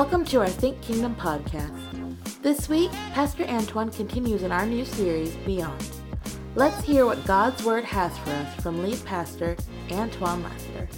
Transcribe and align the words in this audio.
Welcome 0.00 0.24
to 0.24 0.40
our 0.40 0.48
Think 0.48 0.80
Kingdom 0.80 1.14
podcast. 1.14 2.40
This 2.40 2.70
week, 2.70 2.90
Pastor 3.12 3.44
Antoine 3.44 3.90
continues 3.90 4.42
in 4.42 4.50
our 4.50 4.64
new 4.64 4.86
series, 4.86 5.36
Beyond. 5.44 5.90
Let's 6.54 6.82
hear 6.82 7.04
what 7.04 7.22
God's 7.26 7.62
Word 7.64 7.84
has 7.84 8.16
for 8.20 8.30
us 8.30 8.62
from 8.62 8.82
lead 8.82 9.04
pastor 9.04 9.58
Antoine 9.90 10.42
Lester. 10.42 10.88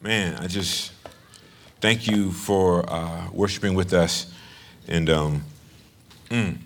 Man, 0.00 0.34
I 0.34 0.48
just 0.48 0.90
thank 1.80 2.08
you 2.08 2.32
for 2.32 2.90
uh, 2.92 3.28
worshiping 3.30 3.74
with 3.74 3.92
us. 3.92 4.26
And 4.88 5.08
um, 5.10 5.44
mm, 6.28 6.58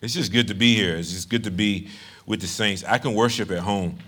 it's 0.00 0.14
just 0.14 0.30
good 0.30 0.46
to 0.46 0.54
be 0.54 0.76
here. 0.76 0.94
It's 0.94 1.10
just 1.10 1.28
good 1.28 1.42
to 1.42 1.50
be 1.50 1.88
with 2.26 2.40
the 2.40 2.46
saints. 2.46 2.84
I 2.84 2.98
can 2.98 3.14
worship 3.14 3.50
at 3.50 3.58
home, 3.58 3.98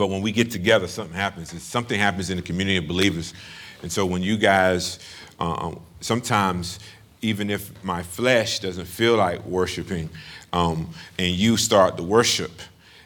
but 0.00 0.08
when 0.08 0.22
we 0.22 0.32
get 0.32 0.50
together, 0.50 0.88
something 0.88 1.14
happens. 1.14 1.52
It's, 1.52 1.62
something 1.62 2.00
happens 2.00 2.30
in 2.30 2.38
the 2.38 2.42
community 2.42 2.78
of 2.78 2.88
believers. 2.88 3.34
And 3.82 3.92
so 3.92 4.06
when 4.06 4.22
you 4.22 4.38
guys, 4.38 4.98
um, 5.38 5.78
sometimes, 6.00 6.78
even 7.20 7.50
if 7.50 7.84
my 7.84 8.02
flesh 8.02 8.60
doesn't 8.60 8.86
feel 8.86 9.16
like 9.16 9.44
worshiping, 9.44 10.08
um, 10.54 10.88
and 11.18 11.30
you 11.30 11.58
start 11.58 11.98
to 11.98 12.02
worship, 12.02 12.50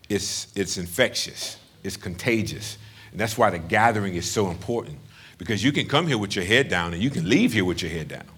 it's, 0.09 0.47
it's 0.55 0.79
infectious, 0.79 1.57
it's 1.83 1.97
contagious. 1.97 2.79
And 3.11 3.19
that's 3.19 3.37
why 3.37 3.51
the 3.51 3.59
gathering 3.59 4.15
is 4.15 4.31
so 4.31 4.49
important 4.49 4.97
because 5.37 5.65
you 5.65 5.73
can 5.73 5.89
come 5.89 6.07
here 6.07 6.17
with 6.17 6.37
your 6.37 6.45
head 6.45 6.69
down 6.69 6.95
and 6.95 7.03
you 7.03 7.11
can 7.11 7.29
leave 7.29 7.53
here 7.53 7.65
with 7.65 7.83
your 7.83 7.91
head 7.91 8.07
down. 8.07 8.29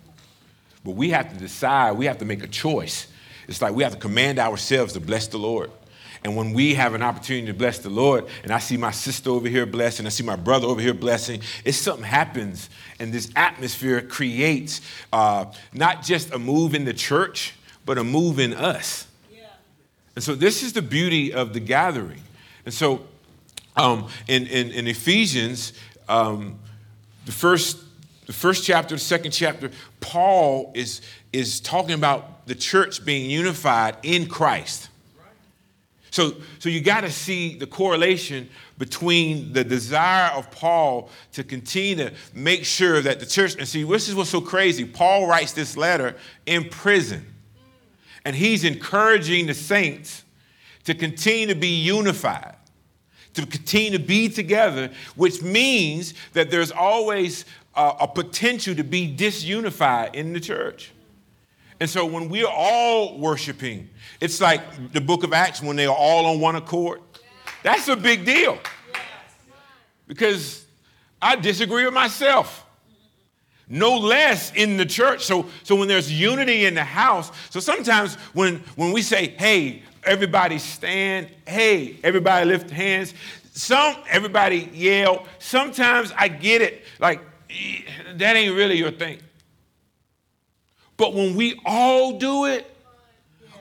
But 0.83 0.93
we 0.93 1.11
have 1.11 1.31
to 1.31 1.39
decide, 1.39 1.93
we 1.99 2.07
have 2.07 2.17
to 2.21 2.25
make 2.25 2.43
a 2.43 2.49
choice. 2.49 3.07
It's 3.49 3.61
like 3.61 3.75
we 3.75 3.83
have 3.83 3.93
to 3.93 3.99
command 3.99 4.39
ourselves 4.39 4.95
to 4.95 5.01
bless 5.01 5.27
the 5.27 5.37
Lord. 5.37 5.71
And 6.27 6.35
when 6.35 6.53
we 6.53 6.75
have 6.75 6.95
an 6.95 7.05
opportunity 7.05 7.47
to 7.47 7.55
bless 7.55 7.79
the 7.79 7.89
Lord, 7.89 8.25
and 8.43 8.51
I 8.51 8.59
see 8.59 8.77
my 8.77 8.91
sister 8.91 9.31
over 9.31 9.49
here 9.49 9.65
blessing, 9.65 10.07
I 10.07 10.09
see 10.09 10.25
my 10.25 10.35
brother 10.35 10.67
over 10.67 10.81
here 10.81 10.93
blessing, 10.93 11.41
it's 11.65 11.79
something 11.79 12.05
happens, 12.05 12.69
and 12.99 13.13
this 13.13 13.31
atmosphere 13.37 14.01
creates 14.01 14.81
uh, 15.13 15.45
not 15.73 16.03
just 16.03 16.33
a 16.33 16.39
move 16.41 16.75
in 16.75 16.85
the 16.85 16.93
church, 16.93 17.55
but 17.85 17.97
a 17.97 18.03
move 18.03 18.41
in 18.41 18.55
us. 18.55 19.07
Yeah. 19.33 19.45
And 20.17 20.25
so 20.25 20.35
this 20.35 20.65
is 20.65 20.73
the 20.73 20.83
beauty 20.83 21.33
of 21.33 21.53
the 21.53 21.61
gathering. 21.61 22.25
And 22.65 22.75
so 22.75 23.07
um, 23.77 24.09
in, 24.27 24.49
in, 24.49 24.73
in, 24.73 24.89
Ephesians, 24.89 25.75
um, 26.09 26.59
the 27.25 27.31
first 27.31 27.79
the 28.27 28.33
first 28.33 28.65
chapter, 28.65 28.97
the 28.97 29.01
second 29.01 29.31
chapter, 29.31 29.71
Paul 30.01 30.73
is, 30.75 31.03
is 31.33 31.61
talking 31.61 31.93
about 31.93 32.49
the 32.49 32.57
church 32.57 33.05
being 33.05 33.31
unified 33.31 33.99
in 34.03 34.27
Christ. 34.27 34.89
So, 36.17 36.33
so 36.61 36.71
you 36.71 36.81
got 36.81 37.03
to 37.03 37.11
see 37.11 37.57
the 37.57 37.67
correlation 37.67 38.49
between 38.79 39.53
the 39.53 39.63
desire 39.63 40.33
of 40.33 40.51
Paul 40.51 41.11
to 41.33 41.45
continue 41.45 41.97
to 41.97 42.15
make 42.33 42.65
sure 42.65 43.03
that 43.03 43.21
the 43.21 43.27
church, 43.27 43.55
and 43.57 43.69
see, 43.69 43.83
this 43.83 44.09
is 44.09 44.15
what's 44.15 44.31
so 44.31 44.41
crazy. 44.41 44.87
Paul 44.87 45.27
writes 45.27 45.53
this 45.53 45.77
letter 45.77 46.17
in 46.47 46.71
prison, 46.71 47.27
and 48.25 48.35
he's 48.35 48.65
encouraging 48.65 49.45
the 49.45 49.53
saints 49.53 50.25
to 50.85 50.95
continue 50.95 51.49
to 51.49 51.55
be 51.55 51.83
unified 51.83 52.55
to 53.35 53.45
continue 53.45 53.99
to 53.99 54.03
be 54.03 54.31
together, 54.31 54.91
which 55.17 55.43
means 55.43 56.15
that 56.33 56.51
there's 56.51 56.73
always 56.73 57.45
a, 57.75 57.93
a 58.01 58.09
potential 58.09 58.75
to 58.75 58.83
be 58.83 59.15
disunified 59.15 60.15
in 60.15 60.33
the 60.33 60.41
church. 60.41 60.93
And 61.79 61.91
so 61.91 62.07
when 62.07 62.29
we're 62.29 62.49
all 62.49 63.19
worshiping, 63.19 63.91
it's 64.21 64.41
like 64.41 64.93
the 64.93 65.01
book 65.01 65.25
of 65.25 65.33
Acts 65.33 65.63
when 65.63 65.77
they 65.77 65.87
are 65.87 65.97
all 65.97 66.27
on 66.27 66.41
one 66.41 66.57
accord. 66.57 67.01
That's 67.63 67.89
a 67.89 67.97
big 67.97 68.25
deal. 68.25 68.59
Because 70.07 70.65
I 71.21 71.37
disagree 71.37 71.85
with 71.85 71.95
myself. 71.95 72.65
No 73.69 73.99
less 73.99 74.53
in 74.55 74.77
the 74.77 74.87
church. 74.87 75.25
So, 75.25 75.47
so 75.65 75.75
when 75.75 75.89
there's 75.89 76.11
unity 76.13 76.67
in 76.67 76.75
the 76.75 76.85
house, 76.85 77.33
so 77.51 77.59
sometimes 77.59 78.15
when, 78.33 78.57
when 78.77 78.93
we 78.93 79.03
say, 79.03 79.29
hey, 79.31 79.83
everybody 80.05 80.59
stand. 80.59 81.29
Hey, 81.47 81.99
everybody 82.05 82.47
lift 82.47 82.71
hands. 82.71 83.13
Some, 83.53 83.97
everybody 84.09 84.71
yell. 84.73 85.27
Sometimes 85.39 86.13
I 86.17 86.29
get 86.29 86.63
it. 86.63 86.85
Like, 87.01 87.21
that 88.15 88.37
ain't 88.37 88.55
really 88.55 88.79
your 88.79 88.93
thing. 88.93 89.19
But 90.97 91.15
when 91.15 91.35
we 91.35 91.61
all 91.65 92.19
do 92.19 92.47
it, 92.47 92.71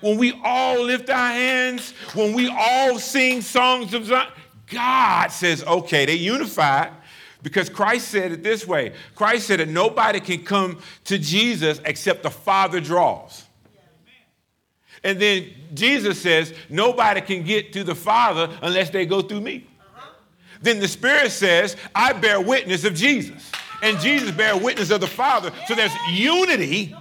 when 0.02 0.18
we 0.18 0.40
all 0.44 0.84
lift 0.84 1.10
our 1.10 1.32
hands, 1.32 1.92
when 2.14 2.34
we 2.34 2.48
all 2.48 3.00
sing 3.00 3.42
songs 3.42 3.94
of 3.94 4.06
Zion, 4.06 4.28
God 4.68 5.32
says, 5.32 5.64
okay, 5.64 6.06
they 6.06 6.16
unified 6.16 6.92
because 7.42 7.70
Christ 7.70 8.08
said 8.08 8.32
it 8.32 8.44
this 8.44 8.66
way 8.66 8.94
Christ 9.14 9.48
said 9.48 9.60
that 9.60 9.70
nobody 9.70 10.20
can 10.20 10.44
come 10.44 10.80
to 11.06 11.20
Jesus 11.20 11.80
except 11.86 12.24
the 12.24 12.32
Father 12.32 12.80
draws. 12.80 13.44
And 15.04 15.20
then 15.20 15.52
Jesus 15.76 16.20
says, 16.20 16.54
nobody 16.70 17.22
can 17.22 17.44
get 17.44 17.72
to 17.74 17.84
the 17.84 17.94
Father 17.94 18.50
unless 18.64 18.90
they 18.90 19.06
go 19.06 19.22
through 19.22 19.42
me. 19.42 19.68
Then 20.62 20.80
the 20.80 20.88
Spirit 20.88 21.32
says, 21.32 21.76
I 21.94 22.14
bear 22.14 22.42
witness 22.42 22.86
of 22.86 22.96
Jesus. 22.96 23.52
And 23.84 24.00
Jesus 24.00 24.32
bear 24.32 24.58
witness 24.58 24.90
of 24.90 25.02
the 25.02 25.08
Father. 25.08 25.52
So 25.68 25.76
there's 25.76 25.92
unity. 26.12 26.96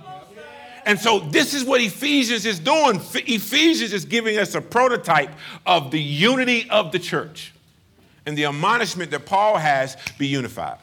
And 0.86 0.98
so 0.98 1.20
this 1.20 1.54
is 1.54 1.64
what 1.64 1.80
Ephesians 1.80 2.44
is 2.44 2.58
doing. 2.58 3.00
Ephesians 3.14 3.92
is 3.92 4.04
giving 4.04 4.38
us 4.38 4.54
a 4.54 4.60
prototype 4.60 5.30
of 5.66 5.90
the 5.90 6.00
unity 6.00 6.68
of 6.70 6.92
the 6.92 6.98
church 6.98 7.52
and 8.26 8.36
the 8.36 8.46
admonishment 8.46 9.10
that 9.10 9.26
Paul 9.26 9.56
has 9.56 9.96
be 10.18 10.26
unified. 10.26 10.78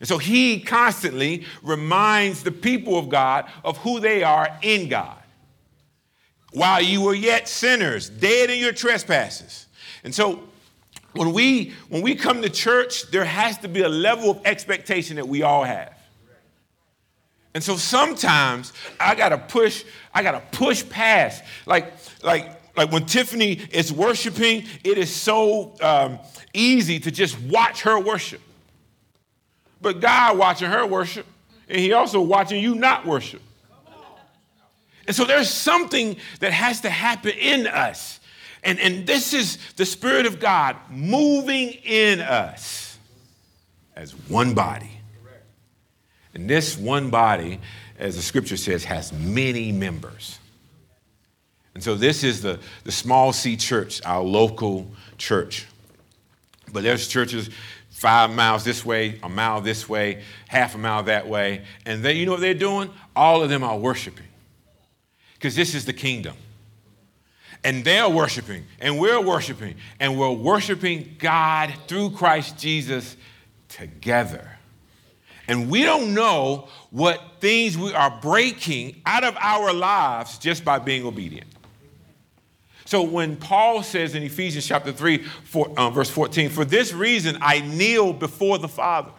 And 0.00 0.08
so 0.08 0.18
he 0.18 0.60
constantly 0.60 1.46
reminds 1.62 2.42
the 2.42 2.50
people 2.50 2.98
of 2.98 3.08
God 3.08 3.50
of 3.64 3.78
who 3.78 4.00
they 4.00 4.22
are 4.22 4.58
in 4.62 4.88
God 4.88 5.16
while 6.52 6.82
you 6.82 7.00
were 7.00 7.14
yet 7.14 7.48
sinners, 7.48 8.08
dead 8.08 8.50
in 8.50 8.58
your 8.58 8.72
trespasses. 8.72 9.66
And 10.04 10.14
so 10.14 10.44
when 11.14 11.32
we 11.32 11.72
when 11.88 12.02
we 12.02 12.14
come 12.14 12.42
to 12.42 12.50
church, 12.50 13.10
there 13.10 13.24
has 13.24 13.58
to 13.58 13.68
be 13.68 13.82
a 13.82 13.88
level 13.88 14.30
of 14.30 14.40
expectation 14.44 15.16
that 15.16 15.26
we 15.28 15.42
all 15.42 15.64
have. 15.64 15.93
And 17.54 17.62
so 17.62 17.76
sometimes 17.76 18.72
I 18.98 19.14
gotta 19.14 19.38
push, 19.38 19.84
I 20.12 20.22
gotta 20.22 20.42
push 20.50 20.86
past. 20.88 21.42
Like, 21.66 21.92
like, 22.22 22.60
like 22.76 22.90
when 22.90 23.06
Tiffany 23.06 23.52
is 23.70 23.92
worshiping, 23.92 24.64
it 24.82 24.98
is 24.98 25.14
so 25.14 25.74
um, 25.80 26.18
easy 26.52 26.98
to 26.98 27.10
just 27.12 27.40
watch 27.40 27.82
her 27.82 27.98
worship. 27.98 28.40
But 29.80 30.00
God 30.00 30.36
watching 30.36 30.68
her 30.68 30.84
worship, 30.84 31.26
and 31.68 31.78
He 31.78 31.92
also 31.92 32.20
watching 32.20 32.60
you 32.60 32.74
not 32.74 33.06
worship. 33.06 33.42
And 35.06 35.14
so 35.14 35.24
there's 35.24 35.50
something 35.50 36.16
that 36.40 36.52
has 36.52 36.80
to 36.80 36.90
happen 36.90 37.32
in 37.32 37.66
us. 37.66 38.20
And, 38.62 38.80
and 38.80 39.06
this 39.06 39.34
is 39.34 39.58
the 39.76 39.84
Spirit 39.84 40.24
of 40.24 40.40
God 40.40 40.76
moving 40.90 41.68
in 41.84 42.20
us 42.20 42.98
as 43.94 44.12
one 44.28 44.54
body. 44.54 44.93
And 46.34 46.50
this 46.50 46.76
one 46.76 47.10
body, 47.10 47.60
as 47.98 48.16
the 48.16 48.22
scripture 48.22 48.56
says, 48.56 48.84
has 48.84 49.12
many 49.12 49.72
members. 49.72 50.38
And 51.74 51.82
so 51.82 51.94
this 51.94 52.22
is 52.22 52.42
the, 52.42 52.60
the 52.84 52.92
small 52.92 53.32
C 53.32 53.56
church, 53.56 54.00
our 54.04 54.22
local 54.22 54.90
church. 55.18 55.66
But 56.72 56.82
there's 56.82 57.08
churches 57.08 57.50
five 57.90 58.30
miles 58.30 58.64
this 58.64 58.84
way, 58.84 59.18
a 59.22 59.28
mile 59.28 59.60
this 59.60 59.88
way, 59.88 60.22
half 60.48 60.74
a 60.74 60.78
mile 60.78 61.04
that 61.04 61.28
way. 61.28 61.62
And 61.86 62.02
they, 62.02 62.14
you 62.14 62.26
know 62.26 62.32
what 62.32 62.40
they're 62.40 62.54
doing? 62.54 62.90
All 63.14 63.42
of 63.42 63.48
them 63.48 63.62
are 63.62 63.78
worshiping 63.78 64.26
because 65.34 65.54
this 65.54 65.74
is 65.74 65.84
the 65.84 65.92
kingdom. 65.92 66.36
And 67.62 67.82
they're 67.82 68.10
worshiping, 68.10 68.64
and 68.78 68.98
we're 68.98 69.22
worshiping, 69.22 69.76
and 69.98 70.18
we're 70.18 70.32
worshiping 70.32 71.16
God 71.18 71.72
through 71.86 72.10
Christ 72.10 72.58
Jesus 72.58 73.16
together. 73.70 74.53
And 75.48 75.70
we 75.70 75.82
don't 75.82 76.14
know 76.14 76.68
what 76.90 77.20
things 77.40 77.76
we 77.76 77.92
are 77.92 78.18
breaking 78.22 79.02
out 79.04 79.24
of 79.24 79.36
our 79.38 79.72
lives 79.72 80.38
just 80.38 80.64
by 80.64 80.78
being 80.78 81.04
obedient. 81.04 81.46
So 82.86 83.02
when 83.02 83.36
Paul 83.36 83.82
says 83.82 84.14
in 84.14 84.22
Ephesians 84.22 84.66
chapter 84.66 84.92
3, 84.92 85.18
four, 85.18 85.72
um, 85.78 85.94
verse 85.94 86.10
14, 86.10 86.50
for 86.50 86.64
this 86.64 86.92
reason 86.92 87.38
I 87.40 87.60
kneel 87.60 88.12
before 88.12 88.58
the 88.58 88.68
Father 88.68 89.10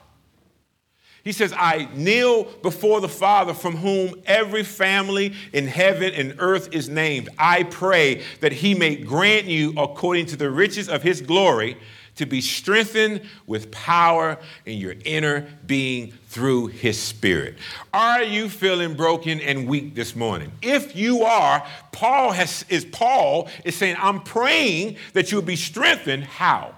he 1.26 1.32
says, 1.32 1.56
I 1.58 1.90
kneel 1.96 2.44
before 2.62 3.02
the 3.02 3.10
Father 3.10 3.56
from 3.56 3.78
whom 3.78 4.22
every 4.28 4.64
family 4.64 5.34
in 5.54 5.66
heaven 5.66 6.14
and 6.14 6.36
earth 6.38 6.70
is 6.72 6.88
named. 6.88 7.30
I 7.40 7.64
pray 7.64 8.22
that 8.42 8.52
he 8.52 8.76
may 8.76 8.96
grant 8.96 9.48
you, 9.48 9.74
according 9.76 10.28
to 10.28 10.36
the 10.36 10.52
riches 10.52 10.88
of 10.88 11.02
his 11.02 11.22
glory, 11.22 11.78
to 12.16 12.26
be 12.26 12.42
strengthened 12.42 13.22
with 13.46 13.72
power 13.72 14.38
in 14.66 14.78
your 14.78 14.96
inner 15.04 15.48
being 15.66 16.14
through 16.28 16.68
his 16.68 17.00
spirit. 17.00 17.56
Are 17.94 18.24
you 18.24 18.50
feeling 18.50 18.96
broken 18.96 19.40
and 19.42 19.68
weak 19.68 19.96
this 19.96 20.16
morning? 20.16 20.52
If 20.62 20.96
you 20.96 21.24
are, 21.24 21.66
Paul 21.92 22.32
has 22.32 22.66
is 22.70 22.86
Paul 22.86 23.50
is 23.64 23.76
saying, 23.76 23.98
I'm 24.00 24.22
praying 24.22 24.98
that 25.14 25.32
you'll 25.32 25.42
be 25.42 25.56
strengthened. 25.56 26.24
How? 26.24 26.74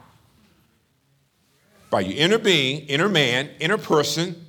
by 1.90 2.02
your 2.02 2.18
inner 2.18 2.38
being, 2.38 2.86
inner 2.88 3.10
man, 3.10 3.50
inner 3.60 3.78
person, 3.78 4.46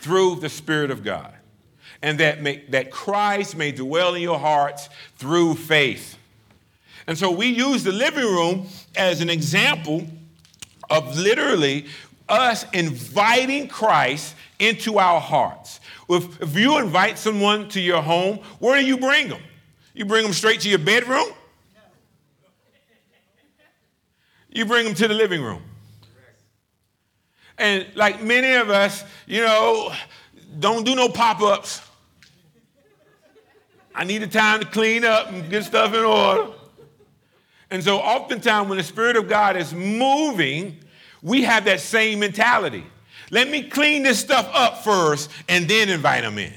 through 0.00 0.36
the 0.36 0.48
Spirit 0.48 0.90
of 0.90 1.02
God. 1.02 1.32
And 2.02 2.20
that, 2.20 2.42
may, 2.42 2.64
that 2.68 2.90
Christ 2.90 3.56
may 3.56 3.72
dwell 3.72 4.14
in 4.14 4.22
your 4.22 4.38
hearts 4.38 4.88
through 5.16 5.54
faith. 5.54 6.15
And 7.06 7.16
so 7.16 7.30
we 7.30 7.46
use 7.46 7.84
the 7.84 7.92
living 7.92 8.24
room 8.24 8.66
as 8.96 9.20
an 9.20 9.30
example 9.30 10.06
of 10.90 11.16
literally 11.16 11.86
us 12.28 12.66
inviting 12.72 13.68
Christ 13.68 14.34
into 14.58 14.98
our 14.98 15.20
hearts. 15.20 15.80
If, 16.08 16.42
if 16.42 16.56
you 16.56 16.78
invite 16.78 17.18
someone 17.18 17.68
to 17.70 17.80
your 17.80 18.02
home, 18.02 18.38
where 18.58 18.80
do 18.80 18.86
you 18.86 18.98
bring 18.98 19.28
them? 19.28 19.40
You 19.94 20.04
bring 20.04 20.24
them 20.24 20.32
straight 20.32 20.60
to 20.60 20.68
your 20.68 20.78
bedroom? 20.78 21.28
You 24.50 24.64
bring 24.64 24.84
them 24.84 24.94
to 24.94 25.08
the 25.08 25.14
living 25.14 25.42
room. 25.42 25.62
And 27.58 27.86
like 27.94 28.22
many 28.22 28.52
of 28.54 28.70
us, 28.70 29.04
you 29.26 29.42
know, 29.42 29.92
don't 30.58 30.84
do 30.84 30.94
no 30.94 31.08
pop 31.08 31.40
ups. 31.40 31.80
I 33.94 34.04
need 34.04 34.18
the 34.18 34.26
time 34.26 34.60
to 34.60 34.66
clean 34.66 35.04
up 35.04 35.30
and 35.30 35.48
get 35.48 35.64
stuff 35.64 35.94
in 35.94 36.04
order. 36.04 36.52
And 37.70 37.82
so, 37.82 37.98
oftentimes, 37.98 38.68
when 38.68 38.78
the 38.78 38.84
Spirit 38.84 39.16
of 39.16 39.28
God 39.28 39.56
is 39.56 39.74
moving, 39.74 40.78
we 41.22 41.42
have 41.42 41.64
that 41.64 41.80
same 41.80 42.20
mentality. 42.20 42.84
Let 43.30 43.48
me 43.48 43.64
clean 43.64 44.04
this 44.04 44.20
stuff 44.20 44.48
up 44.54 44.84
first 44.84 45.30
and 45.48 45.68
then 45.68 45.88
invite 45.88 46.22
them 46.22 46.38
in. 46.38 46.54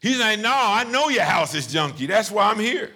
He's 0.00 0.20
like, 0.20 0.38
No, 0.38 0.52
I 0.52 0.84
know 0.84 1.08
your 1.08 1.24
house 1.24 1.54
is 1.54 1.66
junky. 1.66 2.06
That's 2.06 2.30
why 2.30 2.50
I'm 2.50 2.58
here. 2.58 2.90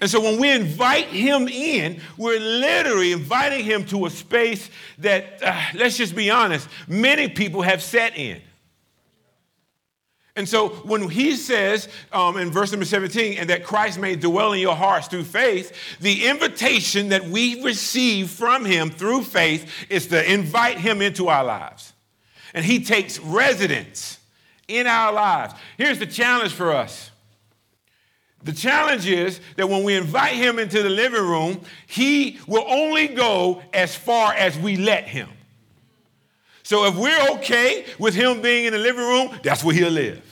And 0.00 0.08
so 0.08 0.20
when 0.20 0.40
we 0.40 0.50
invite 0.50 1.06
him 1.06 1.48
in, 1.48 2.00
we're 2.16 2.38
literally 2.38 3.12
inviting 3.12 3.64
him 3.64 3.84
to 3.86 4.06
a 4.06 4.10
space 4.10 4.70
that, 4.98 5.42
uh, 5.42 5.60
let's 5.74 5.96
just 5.96 6.14
be 6.14 6.30
honest, 6.30 6.68
many 6.86 7.28
people 7.28 7.62
have 7.62 7.82
set 7.82 8.16
in. 8.16 8.40
And 10.38 10.48
so 10.48 10.68
when 10.68 11.10
he 11.10 11.34
says 11.34 11.88
um, 12.12 12.36
in 12.36 12.52
verse 12.52 12.70
number 12.70 12.86
17, 12.86 13.38
and 13.38 13.50
that 13.50 13.64
Christ 13.64 13.98
may 13.98 14.14
dwell 14.14 14.52
in 14.52 14.60
your 14.60 14.76
hearts 14.76 15.08
through 15.08 15.24
faith, 15.24 15.98
the 15.98 16.26
invitation 16.26 17.08
that 17.08 17.24
we 17.24 17.60
receive 17.64 18.30
from 18.30 18.64
him 18.64 18.88
through 18.88 19.24
faith 19.24 19.68
is 19.90 20.06
to 20.06 20.32
invite 20.32 20.78
him 20.78 21.02
into 21.02 21.26
our 21.26 21.42
lives. 21.42 21.92
And 22.54 22.64
he 22.64 22.84
takes 22.84 23.18
residence 23.18 24.20
in 24.68 24.86
our 24.86 25.12
lives. 25.12 25.54
Here's 25.76 25.98
the 25.98 26.06
challenge 26.06 26.52
for 26.52 26.70
us. 26.70 27.10
The 28.44 28.52
challenge 28.52 29.08
is 29.08 29.40
that 29.56 29.68
when 29.68 29.82
we 29.82 29.96
invite 29.96 30.34
him 30.34 30.60
into 30.60 30.84
the 30.84 30.88
living 30.88 31.20
room, 31.20 31.62
he 31.88 32.38
will 32.46 32.64
only 32.68 33.08
go 33.08 33.60
as 33.74 33.96
far 33.96 34.32
as 34.34 34.56
we 34.56 34.76
let 34.76 35.08
him. 35.08 35.30
So 36.62 36.84
if 36.84 36.94
we're 36.94 37.30
okay 37.38 37.86
with 37.98 38.14
him 38.14 38.40
being 38.40 38.66
in 38.66 38.72
the 38.72 38.78
living 38.78 39.02
room, 39.02 39.36
that's 39.42 39.64
where 39.64 39.74
he'll 39.74 39.90
live. 39.90 40.27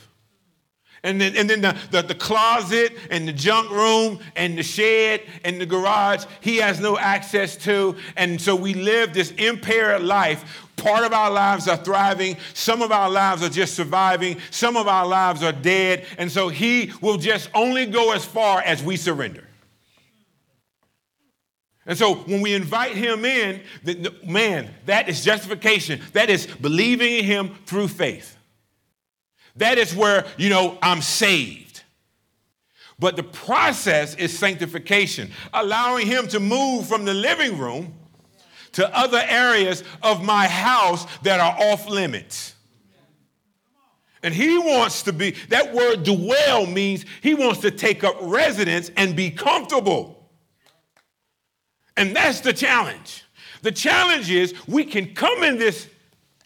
And 1.02 1.20
then, 1.20 1.36
and 1.36 1.48
then 1.48 1.60
the, 1.60 1.76
the, 1.90 2.02
the, 2.02 2.14
closet 2.14 2.96
and 3.10 3.28
the 3.28 3.32
junk 3.32 3.70
room 3.70 4.18
and 4.34 4.58
the 4.58 4.62
shed 4.62 5.22
and 5.44 5.60
the 5.60 5.66
garage, 5.66 6.24
he 6.40 6.56
has 6.56 6.80
no 6.80 6.98
access 6.98 7.56
to. 7.58 7.96
And 8.16 8.40
so 8.40 8.56
we 8.56 8.74
live 8.74 9.12
this 9.14 9.30
impaired 9.32 10.02
life. 10.02 10.66
Part 10.76 11.04
of 11.04 11.12
our 11.12 11.30
lives 11.30 11.68
are 11.68 11.76
thriving, 11.76 12.36
some 12.54 12.82
of 12.82 12.92
our 12.92 13.08
lives 13.08 13.42
are 13.42 13.48
just 13.48 13.74
surviving, 13.74 14.38
some 14.50 14.76
of 14.76 14.88
our 14.88 15.06
lives 15.06 15.42
are 15.42 15.52
dead. 15.52 16.04
And 16.18 16.30
so 16.30 16.48
he 16.48 16.92
will 17.00 17.18
just 17.18 17.50
only 17.54 17.86
go 17.86 18.12
as 18.12 18.24
far 18.24 18.60
as 18.60 18.82
we 18.82 18.96
surrender. 18.96 19.46
And 21.86 21.96
so 21.96 22.16
when 22.16 22.40
we 22.40 22.52
invite 22.52 22.96
him 22.96 23.24
in, 23.24 23.62
man, 24.24 24.74
that 24.86 25.08
is 25.08 25.24
justification. 25.24 26.00
That 26.14 26.30
is 26.30 26.46
believing 26.46 27.12
in 27.12 27.24
him 27.24 27.54
through 27.64 27.88
faith. 27.88 28.35
That 29.56 29.78
is 29.78 29.94
where, 29.94 30.26
you 30.36 30.50
know, 30.50 30.78
I'm 30.82 31.02
saved. 31.02 31.82
But 32.98 33.16
the 33.16 33.22
process 33.22 34.14
is 34.14 34.36
sanctification, 34.36 35.30
allowing 35.52 36.06
him 36.06 36.28
to 36.28 36.40
move 36.40 36.86
from 36.86 37.04
the 37.04 37.14
living 37.14 37.58
room 37.58 37.94
to 38.72 38.96
other 38.96 39.22
areas 39.26 39.84
of 40.02 40.24
my 40.24 40.46
house 40.46 41.06
that 41.22 41.40
are 41.40 41.72
off 41.72 41.88
limits. 41.88 42.54
And 44.22 44.34
he 44.34 44.58
wants 44.58 45.02
to 45.02 45.12
be, 45.12 45.32
that 45.50 45.72
word 45.72 46.04
dwell 46.04 46.66
means 46.66 47.04
he 47.22 47.34
wants 47.34 47.60
to 47.60 47.70
take 47.70 48.02
up 48.02 48.16
residence 48.20 48.90
and 48.96 49.14
be 49.14 49.30
comfortable. 49.30 50.30
And 51.96 52.14
that's 52.14 52.40
the 52.40 52.52
challenge. 52.52 53.24
The 53.62 53.72
challenge 53.72 54.30
is 54.30 54.54
we 54.66 54.84
can 54.84 55.14
come 55.14 55.42
in 55.42 55.58
this 55.58 55.88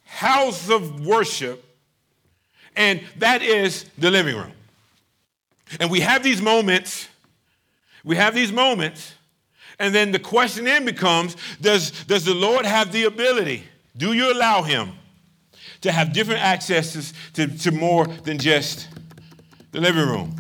house 0.05 0.69
of 0.69 1.07
worship 1.07 1.65
and 2.81 3.03
that 3.19 3.43
is 3.43 3.85
the 3.99 4.11
living 4.11 4.35
room. 4.35 4.53
And 5.79 5.91
we 5.91 6.01
have 6.01 6.23
these 6.23 6.41
moments, 6.41 7.09
we 8.05 8.17
have 8.17 8.35
these 8.35 8.51
moments, 8.51 9.13
and 9.79 9.95
then 9.95 10.13
the 10.13 10.19
question 10.19 10.65
then 10.65 10.87
becomes 10.87 11.37
does, 11.61 11.91
does 12.07 12.25
the 12.25 12.35
Lord 12.35 12.65
have 12.65 12.91
the 12.91 13.05
ability? 13.05 13.65
Do 13.99 14.15
you 14.15 14.33
allow 14.33 14.63
Him 14.63 14.93
to 15.83 15.93
have 15.93 16.15
different 16.15 16.41
accesses 16.41 17.13
to, 17.35 17.47
to 17.59 17.71
more 17.71 18.07
than 18.07 18.39
just 18.39 18.89
the 19.73 19.81
living 19.81 20.09
room? 20.09 20.35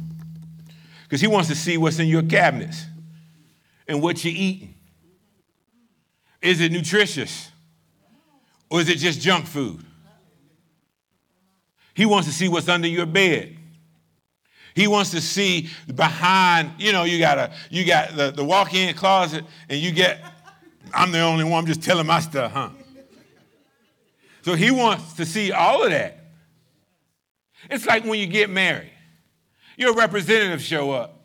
Because 1.02 1.20
He 1.20 1.26
wants 1.26 1.50
to 1.50 1.54
see 1.54 1.76
what's 1.76 1.98
in 1.98 2.08
your 2.08 2.22
cabinets 2.22 2.86
and 3.86 4.00
what 4.00 4.24
you're 4.24 4.32
eating. 4.34 4.74
Is 6.40 6.62
it 6.62 6.72
nutritious? 6.72 7.50
Or 8.70 8.80
is 8.80 8.88
it 8.88 8.96
just 8.96 9.20
junk 9.20 9.46
food? 9.46 9.84
He 12.00 12.06
wants 12.06 12.26
to 12.28 12.32
see 12.32 12.48
what's 12.48 12.66
under 12.66 12.88
your 12.88 13.04
bed. 13.04 13.58
He 14.74 14.86
wants 14.86 15.10
to 15.10 15.20
see 15.20 15.68
behind, 15.94 16.70
you 16.78 16.92
know, 16.92 17.04
you 17.04 17.18
got 17.18 17.36
a 17.36 17.52
you 17.68 17.84
got 17.84 18.16
the, 18.16 18.30
the 18.30 18.42
walk-in 18.42 18.94
closet 18.94 19.44
and 19.68 19.78
you 19.78 19.92
get, 19.92 20.18
I'm 20.94 21.12
the 21.12 21.20
only 21.20 21.44
one, 21.44 21.58
I'm 21.58 21.66
just 21.66 21.82
telling 21.82 22.06
my 22.06 22.20
stuff, 22.20 22.52
huh? 22.52 22.70
So 24.40 24.54
he 24.54 24.70
wants 24.70 25.12
to 25.12 25.26
see 25.26 25.52
all 25.52 25.84
of 25.84 25.90
that. 25.90 26.24
It's 27.68 27.84
like 27.84 28.06
when 28.06 28.18
you 28.18 28.26
get 28.26 28.48
married. 28.48 28.92
Your 29.76 29.92
representative 29.92 30.62
show 30.62 30.92
up. 30.92 31.22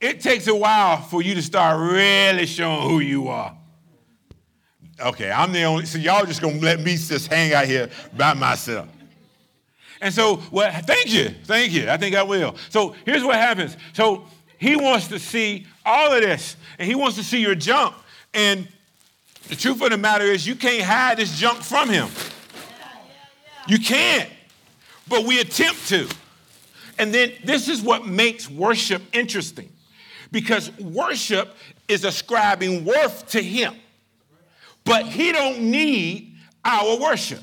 It 0.00 0.22
takes 0.22 0.46
a 0.46 0.54
while 0.54 1.02
for 1.02 1.20
you 1.20 1.34
to 1.34 1.42
start 1.42 1.78
really 1.78 2.46
showing 2.46 2.88
who 2.88 3.00
you 3.00 3.28
are. 3.28 3.54
Okay, 4.98 5.30
I'm 5.30 5.52
the 5.52 5.64
only, 5.64 5.84
so 5.84 5.98
y'all 5.98 6.24
just 6.24 6.40
gonna 6.40 6.56
let 6.56 6.80
me 6.80 6.96
just 6.96 7.26
hang 7.26 7.52
out 7.52 7.66
here 7.66 7.90
by 8.16 8.32
myself. 8.32 8.88
And 10.04 10.12
so, 10.12 10.42
well, 10.50 10.70
thank 10.82 11.10
you, 11.10 11.30
thank 11.44 11.72
you. 11.72 11.88
I 11.88 11.96
think 11.96 12.14
I 12.14 12.22
will. 12.22 12.56
So 12.68 12.94
here's 13.06 13.24
what 13.24 13.36
happens. 13.36 13.74
So 13.94 14.26
he 14.58 14.76
wants 14.76 15.08
to 15.08 15.18
see 15.18 15.66
all 15.82 16.12
of 16.12 16.20
this, 16.20 16.56
and 16.78 16.86
he 16.86 16.94
wants 16.94 17.16
to 17.16 17.24
see 17.24 17.40
your 17.40 17.54
junk. 17.54 17.94
And 18.34 18.68
the 19.48 19.56
truth 19.56 19.80
of 19.80 19.88
the 19.88 19.96
matter 19.96 20.26
is, 20.26 20.46
you 20.46 20.56
can't 20.56 20.82
hide 20.82 21.16
this 21.16 21.38
junk 21.38 21.62
from 21.62 21.88
him. 21.88 22.08
You 23.66 23.78
can't, 23.78 24.28
but 25.08 25.24
we 25.24 25.40
attempt 25.40 25.88
to. 25.88 26.06
And 26.98 27.12
then 27.14 27.32
this 27.42 27.66
is 27.66 27.80
what 27.80 28.06
makes 28.06 28.50
worship 28.50 29.00
interesting, 29.14 29.72
because 30.30 30.70
worship 30.78 31.56
is 31.88 32.04
ascribing 32.04 32.84
worth 32.84 33.26
to 33.30 33.42
him, 33.42 33.74
but 34.84 35.06
he 35.06 35.32
don't 35.32 35.60
need 35.60 36.34
our 36.62 37.00
worship. 37.00 37.40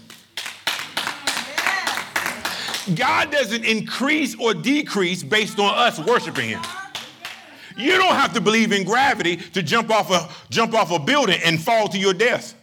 God 2.95 3.31
doesn't 3.31 3.63
increase 3.63 4.35
or 4.39 4.53
decrease 4.53 5.23
based 5.23 5.59
on 5.59 5.73
us 5.77 5.99
worshiping 5.99 6.49
Him. 6.49 6.61
You 7.77 7.97
don't 7.97 8.15
have 8.15 8.33
to 8.33 8.41
believe 8.41 8.71
in 8.71 8.83
gravity 8.83 9.37
to 9.37 9.63
jump 9.63 9.89
off 9.89 10.11
a 10.11 10.29
jump 10.49 10.73
off 10.73 10.91
a 10.91 10.99
building 10.99 11.39
and 11.43 11.61
fall 11.61 11.87
to 11.89 11.97
your 11.97 12.13
death. 12.13 12.55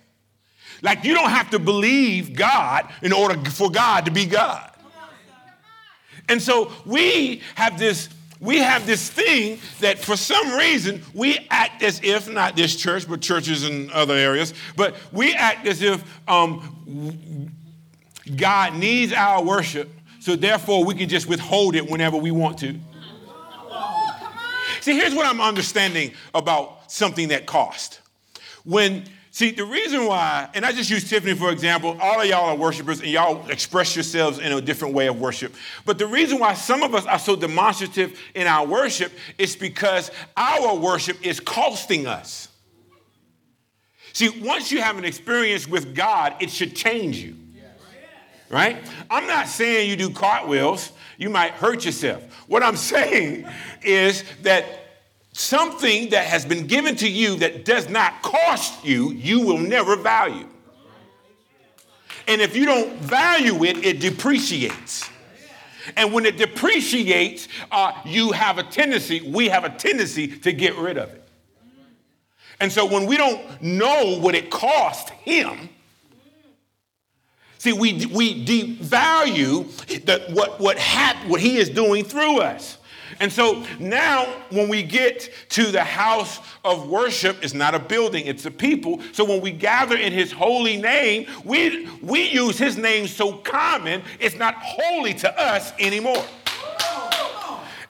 Like 0.83 1.05
you 1.05 1.15
don't 1.15 1.31
have 1.31 1.51
to 1.51 1.59
believe 1.59 2.37
God 2.37 2.89
in 3.03 3.13
order 3.13 3.39
for 3.51 3.71
God 3.71 4.05
to 4.05 4.11
be 4.11 4.27
God. 4.27 4.71
And 6.29 6.43
so 6.43 6.73
we 6.85 7.43
have 7.55 7.79
this 7.79 8.09
we 8.41 8.59
have 8.59 8.87
this 8.87 9.11
thing 9.11 9.59
that 9.81 9.99
for 9.99 10.17
some 10.17 10.53
reason 10.53 11.03
we 11.13 11.39
act 11.51 11.83
as 11.83 12.01
if 12.05 12.31
not 12.31 12.55
this 12.55 12.77
church 12.77 13.09
but 13.09 13.21
churches 13.21 13.65
in 13.65 13.91
other 13.91 14.15
areas 14.15 14.55
but 14.77 14.95
we 15.13 15.35
act 15.35 15.67
as 15.67 15.83
if 15.83 16.05
um, 16.29 17.51
god 18.37 18.75
needs 18.75 19.13
our 19.13 19.43
worship 19.43 19.91
so 20.29 20.37
therefore, 20.37 20.85
we 20.85 20.95
can 20.95 21.09
just 21.09 21.27
withhold 21.27 21.75
it 21.75 21.89
whenever 21.89 22.19
we 22.19 22.31
want 22.31 22.59
to. 22.59 22.75
See, 24.83 24.93
here's 24.93 25.15
what 25.15 25.25
I'm 25.25 25.41
understanding 25.41 26.13
about 26.35 26.93
something 26.93 27.29
that 27.29 27.47
cost. 27.47 28.03
When 28.63 29.05
See, 29.31 29.53
the 29.53 29.65
reason 29.65 30.05
why, 30.05 30.51
and 30.53 30.67
I 30.67 30.73
just 30.73 30.91
use 30.91 31.09
Tiffany 31.09 31.35
for 31.35 31.51
example, 31.51 31.97
all 32.01 32.21
of 32.21 32.27
y'all 32.27 32.51
are 32.51 32.57
worshipers 32.57 33.01
and 33.01 33.09
y'all 33.09 33.49
express 33.49 33.97
yourselves 33.97 34.39
in 34.39 34.53
a 34.53 34.61
different 34.61 34.95
way 34.95 35.07
of 35.07 35.19
worship. 35.19 35.55
But 35.87 35.97
the 35.97 36.07
reason 36.07 36.39
why 36.41 36.53
some 36.53 36.83
of 36.83 36.95
us 36.95 37.07
are 37.07 37.19
so 37.19 37.35
demonstrative 37.35 38.21
in 38.35 38.47
our 38.47 38.67
worship 38.67 39.13
is 39.39 39.57
because 39.57 40.11
our 40.37 40.77
worship 40.77 41.25
is 41.25 41.41
costing 41.41 42.07
us. 42.07 42.49
See, 44.13 44.29
once 44.41 44.71
you 44.71 44.83
have 44.83 44.99
an 44.99 45.07
experience 45.07 45.67
with 45.67 45.95
God, 45.95 46.35
it 46.41 46.51
should 46.51 46.77
change 46.77 47.17
you. 47.17 47.35
Right? 48.51 48.79
I'm 49.11 49.27
not 49.27 49.49
saying 49.49 49.91
you 49.91 49.97
do 49.97 50.11
cartwheels, 50.11 50.93
you 51.19 51.29
might 51.29 51.53
hurt 51.53 51.85
yourself. 51.85 52.23
What 52.49 52.63
I'm 52.63 52.77
saying 52.95 53.47
is 53.83 54.25
that 54.43 54.65
something 55.33 56.11
that 56.11 56.27
has 56.27 56.45
been 56.45 56.67
given 56.67 56.97
to 56.97 57.09
you 57.09 57.37
that 57.37 57.65
does 57.65 57.89
not 57.89 58.23
cost 58.23 58.85
you, 58.85 59.11
you 59.13 59.41
will 59.41 59.59
never 59.59 59.97
value. 59.97 60.49
And 62.27 62.41
if 62.41 62.57
you 62.57 62.67
don't 62.67 62.93
value 62.97 63.65
it, 63.65 63.85
it 63.85 64.01
depreciates. 64.01 65.09
And 65.97 66.13
when 66.13 66.27
it 66.27 66.37
depreciates, 66.37 67.49
uh, 67.71 67.93
you 68.05 68.33
have 68.33 68.59
a 68.59 68.63
tendency, 68.63 69.21
we 69.21 69.49
have 69.49 69.65
a 69.65 69.71
tendency 69.71 70.27
to 70.27 70.53
get 70.53 70.77
rid 70.77 70.99
of 70.99 71.09
it. 71.11 71.25
And 72.61 72.71
so 72.73 72.85
when 72.85 73.07
we 73.07 73.17
don't 73.17 73.63
know 73.63 74.19
what 74.19 74.35
it 74.35 74.51
cost 74.51 75.11
him, 75.11 75.71
see, 77.59 77.73
we, 77.73 78.07
we 78.07 78.45
devalue 78.45 79.67
the, 80.05 80.25
what, 80.35 80.59
what, 80.59 80.79
hap- 80.79 81.27
what 81.27 81.41
he 81.41 81.57
is 81.57 81.69
doing 81.69 82.05
through 82.05 82.41
us. 82.41 82.79
And 83.21 83.33
so 83.33 83.65
now, 83.81 84.27
when 84.51 84.69
we 84.69 84.83
get 84.83 85.31
to 85.51 85.73
the 85.73 85.83
house 85.83 86.39
of 86.65 86.89
worship, 86.89 87.39
it's 87.43 87.55
not 87.55 87.75
a 87.75 87.79
building, 87.79 88.27
it's 88.27 88.47
a 88.47 88.51
people. 88.51 89.01
So 89.13 89.25
when 89.25 89.41
we 89.41 89.51
gather 89.51 89.97
in 89.97 90.13
his 90.13 90.31
holy 90.31 90.77
name, 90.77 91.27
we, 91.45 91.89
we 92.01 92.29
use 92.31 92.59
his 92.59 92.77
name 92.77 93.09
so 93.09 93.33
common, 93.33 94.03
it's 94.21 94.37
not 94.37 94.55
holy 94.57 95.15
to 95.15 95.41
us 95.41 95.73
anymore. 95.81 96.25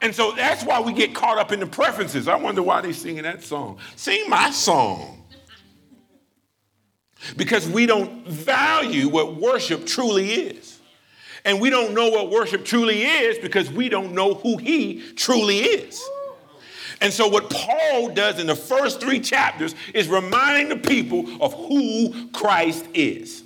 And 0.01 0.15
so 0.15 0.31
that's 0.31 0.63
why 0.63 0.79
we 0.79 0.93
get 0.93 1.13
caught 1.13 1.37
up 1.37 1.51
in 1.51 1.59
the 1.59 1.67
preferences. 1.67 2.27
I 2.27 2.35
wonder 2.35 2.63
why 2.63 2.81
they're 2.81 2.93
singing 2.93 3.23
that 3.23 3.43
song. 3.43 3.77
Sing 3.97 4.29
my 4.29 4.49
song. 4.49 5.18
Because 7.37 7.67
we 7.67 7.85
don't 7.85 8.27
value 8.27 9.09
what 9.09 9.35
worship 9.35 9.85
truly 9.85 10.31
is. 10.31 10.79
And 11.45 11.61
we 11.61 11.69
don't 11.69 11.93
know 11.93 12.09
what 12.09 12.29
worship 12.29 12.65
truly 12.65 13.03
is 13.03 13.37
because 13.39 13.71
we 13.71 13.89
don't 13.89 14.13
know 14.13 14.33
who 14.33 14.57
he 14.57 15.01
truly 15.13 15.59
is. 15.59 16.01
And 17.01 17.13
so, 17.13 17.27
what 17.29 17.49
Paul 17.49 18.09
does 18.09 18.39
in 18.39 18.47
the 18.47 18.55
first 18.55 18.99
three 18.99 19.21
chapters 19.21 19.73
is 19.93 20.09
reminding 20.09 20.69
the 20.69 20.87
people 20.87 21.41
of 21.41 21.53
who 21.53 22.29
Christ 22.33 22.85
is 22.93 23.43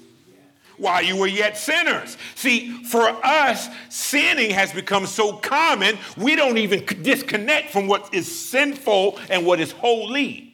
while 0.77 1.03
you 1.03 1.17
were 1.17 1.27
yet 1.27 1.57
sinners. 1.57 2.17
See, 2.35 2.71
for 2.85 3.03
us, 3.23 3.69
sinning 3.89 4.51
has 4.51 4.73
become 4.73 5.05
so 5.05 5.33
common, 5.33 5.97
we 6.17 6.35
don't 6.35 6.57
even 6.57 6.85
disconnect 7.03 7.71
from 7.71 7.87
what 7.87 8.13
is 8.13 8.49
sinful 8.49 9.19
and 9.29 9.45
what 9.45 9.59
is 9.59 9.71
holy. 9.71 10.52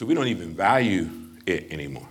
So 0.00 0.06
we 0.06 0.14
don't 0.14 0.28
even 0.28 0.54
value 0.54 1.10
it 1.44 1.70
anymore. 1.70 2.08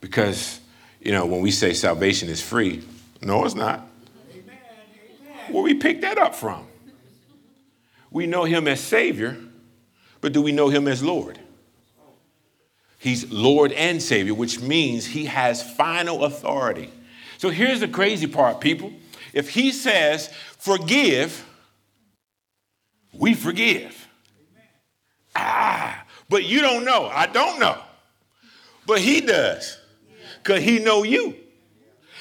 Because 0.00 0.60
you 1.00 1.10
know, 1.10 1.26
when 1.26 1.40
we 1.40 1.50
say 1.50 1.72
salvation 1.74 2.28
is 2.28 2.40
free, 2.40 2.84
no, 3.22 3.44
it's 3.44 3.56
not. 3.56 3.88
Amen. 4.32 4.56
Where 5.50 5.64
we 5.64 5.74
pick 5.74 6.02
that 6.02 6.16
up 6.16 6.36
from? 6.36 6.64
We 8.12 8.28
know 8.28 8.44
him 8.44 8.68
as 8.68 8.78
Savior, 8.78 9.36
but 10.20 10.32
do 10.32 10.40
we 10.40 10.52
know 10.52 10.68
him 10.68 10.86
as 10.86 11.02
Lord? 11.02 11.40
He's 13.00 13.28
Lord 13.32 13.72
and 13.72 14.00
Savior, 14.00 14.34
which 14.34 14.60
means 14.60 15.06
he 15.06 15.24
has 15.24 15.60
final 15.60 16.22
authority. 16.22 16.88
So 17.36 17.50
here's 17.50 17.80
the 17.80 17.88
crazy 17.88 18.28
part, 18.28 18.60
people. 18.60 18.92
If 19.32 19.50
he 19.50 19.72
says, 19.72 20.32
forgive, 20.56 21.44
we 23.12 23.34
forgive. 23.34 23.95
But 26.28 26.44
you 26.44 26.60
don't 26.60 26.84
know. 26.84 27.06
I 27.06 27.26
don't 27.26 27.60
know. 27.60 27.78
But 28.86 29.00
he 29.00 29.20
does 29.20 29.78
because 30.42 30.62
he 30.62 30.78
know 30.78 31.02
you. 31.02 31.36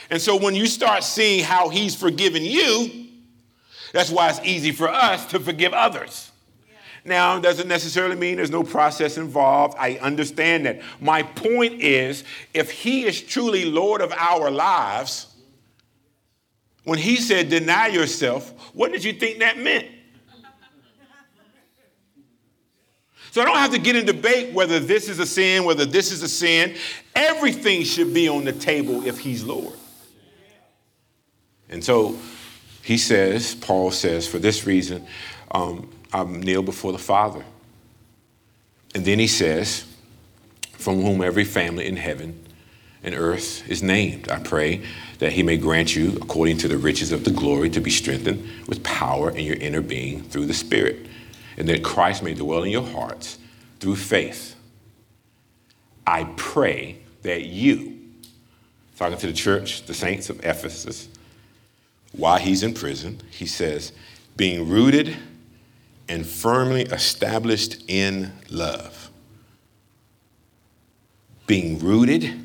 And 0.09 0.21
so 0.21 0.35
when 0.35 0.55
you 0.55 0.67
start 0.67 1.03
seeing 1.03 1.43
how 1.43 1.69
he's 1.69 1.95
forgiven 1.95 2.43
you, 2.43 3.07
that's 3.93 4.11
why 4.11 4.29
it's 4.29 4.39
easy 4.43 4.71
for 4.71 4.87
us 4.89 5.25
to 5.27 5.39
forgive 5.39 5.73
others. 5.73 6.31
Now, 7.05 7.39
doesn't 7.39 7.67
necessarily 7.67 8.15
mean 8.15 8.37
there's 8.37 8.49
no 8.49 8.63
process 8.63 9.17
involved. 9.17 9.75
I 9.77 9.99
understand 9.99 10.65
that. 10.65 10.81
My 10.99 11.21
point 11.21 11.81
is 11.81 12.23
if 12.53 12.71
he 12.71 13.05
is 13.05 13.21
truly 13.21 13.65
Lord 13.65 14.01
of 14.01 14.11
our 14.11 14.49
lives, 14.49 15.27
when 16.83 16.97
he 16.97 17.17
said 17.17 17.49
deny 17.49 17.87
yourself, 17.87 18.51
what 18.73 18.91
did 18.91 19.03
you 19.03 19.13
think 19.13 19.39
that 19.39 19.59
meant? 19.59 19.87
So 23.35 23.41
I 23.41 23.43
don't 23.43 23.57
have 23.57 23.71
to 23.71 23.79
get 23.79 23.97
in 23.97 24.05
debate 24.05 24.53
whether 24.53 24.79
this 24.79 25.09
is 25.09 25.19
a 25.19 25.25
sin, 25.25 25.65
whether 25.65 25.83
this 25.83 26.13
is 26.13 26.23
a 26.23 26.27
sin. 26.29 26.73
Everything 27.13 27.83
should 27.83 28.13
be 28.13 28.29
on 28.29 28.45
the 28.45 28.53
table 28.53 29.05
if 29.05 29.19
he's 29.19 29.43
Lord. 29.43 29.73
And 31.67 31.83
so 31.83 32.17
he 32.81 32.97
says, 32.97 33.53
Paul 33.53 33.91
says, 33.91 34.25
for 34.25 34.39
this 34.39 34.65
reason, 34.65 35.05
um, 35.51 35.91
I 36.13 36.23
kneel 36.23 36.61
before 36.61 36.93
the 36.93 36.97
Father. 36.97 37.43
And 38.93 39.03
then 39.03 39.19
he 39.19 39.27
says, 39.27 39.85
from 40.71 41.01
whom 41.01 41.21
every 41.21 41.43
family 41.43 41.87
in 41.87 41.97
heaven 41.97 42.41
and 43.03 43.13
earth 43.13 43.69
is 43.69 43.83
named. 43.83 44.29
I 44.29 44.39
pray 44.39 44.81
that 45.19 45.33
he 45.33 45.43
may 45.43 45.57
grant 45.57 45.93
you, 45.93 46.17
according 46.21 46.59
to 46.59 46.69
the 46.69 46.77
riches 46.77 47.11
of 47.11 47.25
the 47.25 47.31
glory, 47.31 47.69
to 47.71 47.81
be 47.81 47.91
strengthened 47.91 48.47
with 48.69 48.81
power 48.85 49.29
in 49.29 49.43
your 49.43 49.57
inner 49.57 49.81
being 49.81 50.23
through 50.23 50.45
the 50.45 50.53
Spirit 50.53 51.07
and 51.57 51.67
that 51.69 51.83
Christ 51.83 52.23
may 52.23 52.33
dwell 52.33 52.63
in 52.63 52.71
your 52.71 52.85
hearts 52.85 53.37
through 53.79 53.95
faith. 53.95 54.55
I 56.05 56.25
pray 56.35 56.99
that 57.23 57.45
you, 57.45 57.99
talking 58.97 59.17
to 59.17 59.27
the 59.27 59.33
church, 59.33 59.83
the 59.85 59.93
saints 59.93 60.29
of 60.29 60.43
Ephesus, 60.45 61.07
while 62.11 62.37
he's 62.37 62.63
in 62.63 62.73
prison, 62.73 63.21
he 63.31 63.45
says, 63.45 63.91
being 64.37 64.69
rooted 64.69 65.15
and 66.07 66.25
firmly 66.25 66.83
established 66.83 67.83
in 67.87 68.31
love. 68.49 69.09
Being 71.47 71.79
rooted 71.79 72.39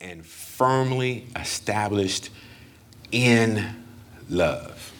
and 0.00 0.24
firmly 0.24 1.26
established 1.36 2.30
in 3.10 3.84
love. 4.28 4.92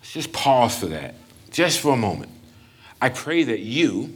Let's 0.00 0.12
just 0.12 0.32
pause 0.32 0.78
for 0.78 0.86
that 0.86 1.14
just 1.54 1.78
for 1.78 1.94
a 1.94 1.96
moment. 1.96 2.32
I 3.00 3.10
pray 3.10 3.44
that 3.44 3.60
you, 3.60 4.12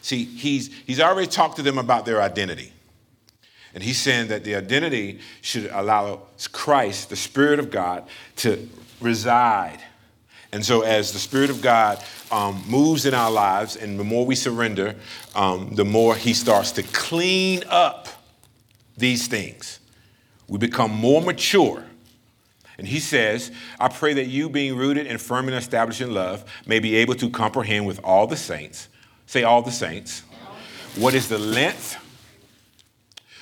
see, 0.00 0.24
he's, 0.24 0.74
he's 0.86 0.98
already 0.98 1.26
talked 1.26 1.56
to 1.56 1.62
them 1.62 1.76
about 1.76 2.06
their 2.06 2.22
identity. 2.22 2.72
And 3.74 3.82
he's 3.82 3.98
saying 3.98 4.28
that 4.28 4.42
the 4.42 4.54
identity 4.54 5.20
should 5.42 5.70
allow 5.70 6.22
Christ, 6.52 7.10
the 7.10 7.16
Spirit 7.16 7.58
of 7.58 7.70
God, 7.70 8.08
to 8.36 8.66
reside. 9.00 9.78
And 10.52 10.64
so, 10.64 10.80
as 10.82 11.12
the 11.12 11.18
Spirit 11.18 11.50
of 11.50 11.60
God 11.60 12.02
um, 12.30 12.62
moves 12.66 13.04
in 13.04 13.12
our 13.14 13.30
lives, 13.30 13.76
and 13.76 13.98
the 13.98 14.04
more 14.04 14.24
we 14.24 14.34
surrender, 14.34 14.94
um, 15.34 15.74
the 15.74 15.84
more 15.84 16.14
He 16.14 16.32
starts 16.34 16.72
to 16.72 16.82
clean 16.82 17.62
up 17.68 18.08
these 18.96 19.26
things. 19.26 19.80
We 20.48 20.58
become 20.58 20.90
more 20.90 21.20
mature 21.20 21.84
and 22.78 22.86
he 22.86 23.00
says, 23.00 23.50
I 23.78 23.88
pray 23.88 24.14
that 24.14 24.26
you, 24.26 24.48
being 24.48 24.76
rooted 24.76 25.06
and 25.06 25.20
firm 25.20 25.48
and 25.48 25.56
established 25.56 26.00
in 26.00 26.12
love, 26.12 26.44
may 26.66 26.78
be 26.80 26.96
able 26.96 27.14
to 27.16 27.30
comprehend 27.30 27.86
with 27.86 28.00
all 28.02 28.26
the 28.26 28.36
saints, 28.36 28.88
say 29.26 29.42
all 29.42 29.62
the 29.62 29.70
saints, 29.70 30.22
what 30.96 31.14
is 31.14 31.28
the 31.28 31.38
length? 31.38 31.96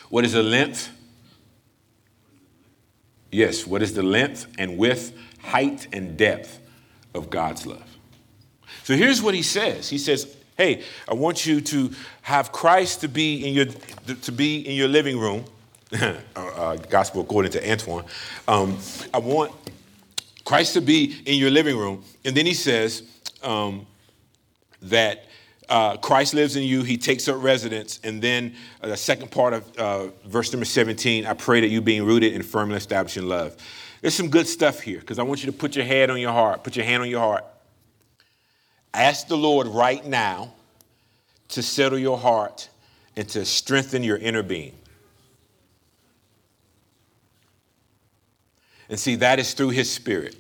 What 0.09 0.25
is 0.25 0.33
the 0.33 0.43
length? 0.43 0.91
Yes, 3.31 3.67
what 3.67 3.83
is 3.83 3.95
the 3.95 4.03
length 4.03 4.47
and 4.59 4.77
width, 4.77 5.17
height 5.41 5.87
and 5.93 6.17
depth 6.17 6.59
of 7.15 7.31
God's 7.31 7.67
love? 7.67 7.85
So 8.83 8.97
here's 8.97 9.23
what 9.23 9.35
he 9.35 9.43
says. 9.43 9.89
He 9.89 9.99
says, 9.99 10.37
"Hey, 10.57 10.83
I 11.07 11.15
want 11.15 11.47
you 11.47 11.61
to 11.61 11.93
have 12.23 12.51
Christ 12.51 13.03
to 13.03 13.09
be 13.09 13.47
in 13.47 13.55
your 13.55 13.67
to 14.23 14.33
be 14.33 14.67
in 14.67 14.75
your 14.75 14.89
living 14.89 15.19
room." 15.19 15.45
Uh, 16.01 16.17
uh, 16.37 16.77
gospel 16.77 17.21
according 17.21 17.51
to 17.51 17.71
Antoine. 17.71 18.05
Um, 18.47 18.79
I 19.13 19.19
want 19.19 19.53
Christ 20.45 20.75
to 20.75 20.81
be 20.81 21.21
in 21.27 21.37
your 21.37 21.51
living 21.51 21.77
room. 21.77 22.05
And 22.25 22.37
then 22.37 22.47
he 22.47 22.55
says 22.55 23.03
um, 23.43 23.87
that 24.83 25.27
uh, 25.69 25.97
Christ 25.97 26.35
lives 26.35 26.57
in 26.57 26.63
you, 26.63 26.83
he 26.83 26.97
takes 26.97 27.29
up 27.29 27.43
residence. 27.43 28.01
And 28.05 28.23
then 28.23 28.55
uh, 28.83 28.89
the 28.89 28.97
second 28.97 29.31
part 29.31 29.53
of 29.53 29.79
uh, 29.79 30.07
verse 30.27 30.53
number 30.53 30.65
17 30.65 31.27
I 31.27 31.35
pray 31.35 31.61
that 31.61 31.69
you 31.69 31.81
being 31.81 32.05
rooted 32.05 32.35
and 32.35 32.45
firmly 32.45 32.77
established 32.77 33.17
in 33.17 33.29
love. 33.29 33.57
There's 34.01 34.15
some 34.15 34.31
good 34.31 34.47
stuff 34.47 34.81
here 34.81 35.01
because 35.01 35.19
I 35.19 35.23
want 35.23 35.45
you 35.45 35.51
to 35.51 35.57
put 35.57 35.77
your 35.77 35.85
head 35.85 36.11
on 36.11 36.19
your 36.19 36.33
heart, 36.33 36.65
put 36.65 36.77
your 36.77 36.85
hand 36.85 37.03
on 37.03 37.09
your 37.09 37.21
heart. 37.21 37.45
Ask 38.95 39.29
the 39.29 39.37
Lord 39.37 39.67
right 39.67 40.05
now 40.05 40.55
to 41.51 41.63
settle 41.63 41.99
your 41.99 42.19
heart 42.19 42.69
and 43.17 43.29
to 43.31 43.45
strengthen 43.45 44.03
your 44.03 44.17
inner 44.17 44.43
being. 44.43 44.75
And 48.91 48.99
see, 48.99 49.15
that 49.17 49.39
is 49.39 49.55
through 49.55 49.71
his 49.71 49.91
spirit. 49.91 50.37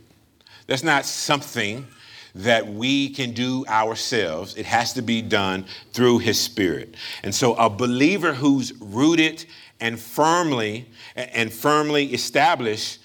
That's 0.66 0.82
not 0.82 1.06
something 1.06 1.86
that 2.34 2.66
we 2.66 3.10
can 3.10 3.32
do 3.32 3.64
ourselves. 3.66 4.56
It 4.56 4.66
has 4.66 4.92
to 4.94 5.02
be 5.02 5.22
done 5.22 5.64
through 5.92 6.18
his 6.18 6.38
spirit. 6.38 6.96
And 7.22 7.34
so 7.34 7.54
a 7.54 7.70
believer 7.70 8.34
who's 8.34 8.72
rooted 8.80 9.46
and 9.80 9.98
firmly 9.98 10.88
and 11.16 11.52
firmly 11.52 12.12
established 12.12 13.00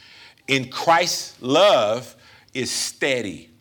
in 0.48 0.70
Christ's 0.70 1.42
love 1.42 2.16
is 2.54 2.72
steady. 2.72 3.52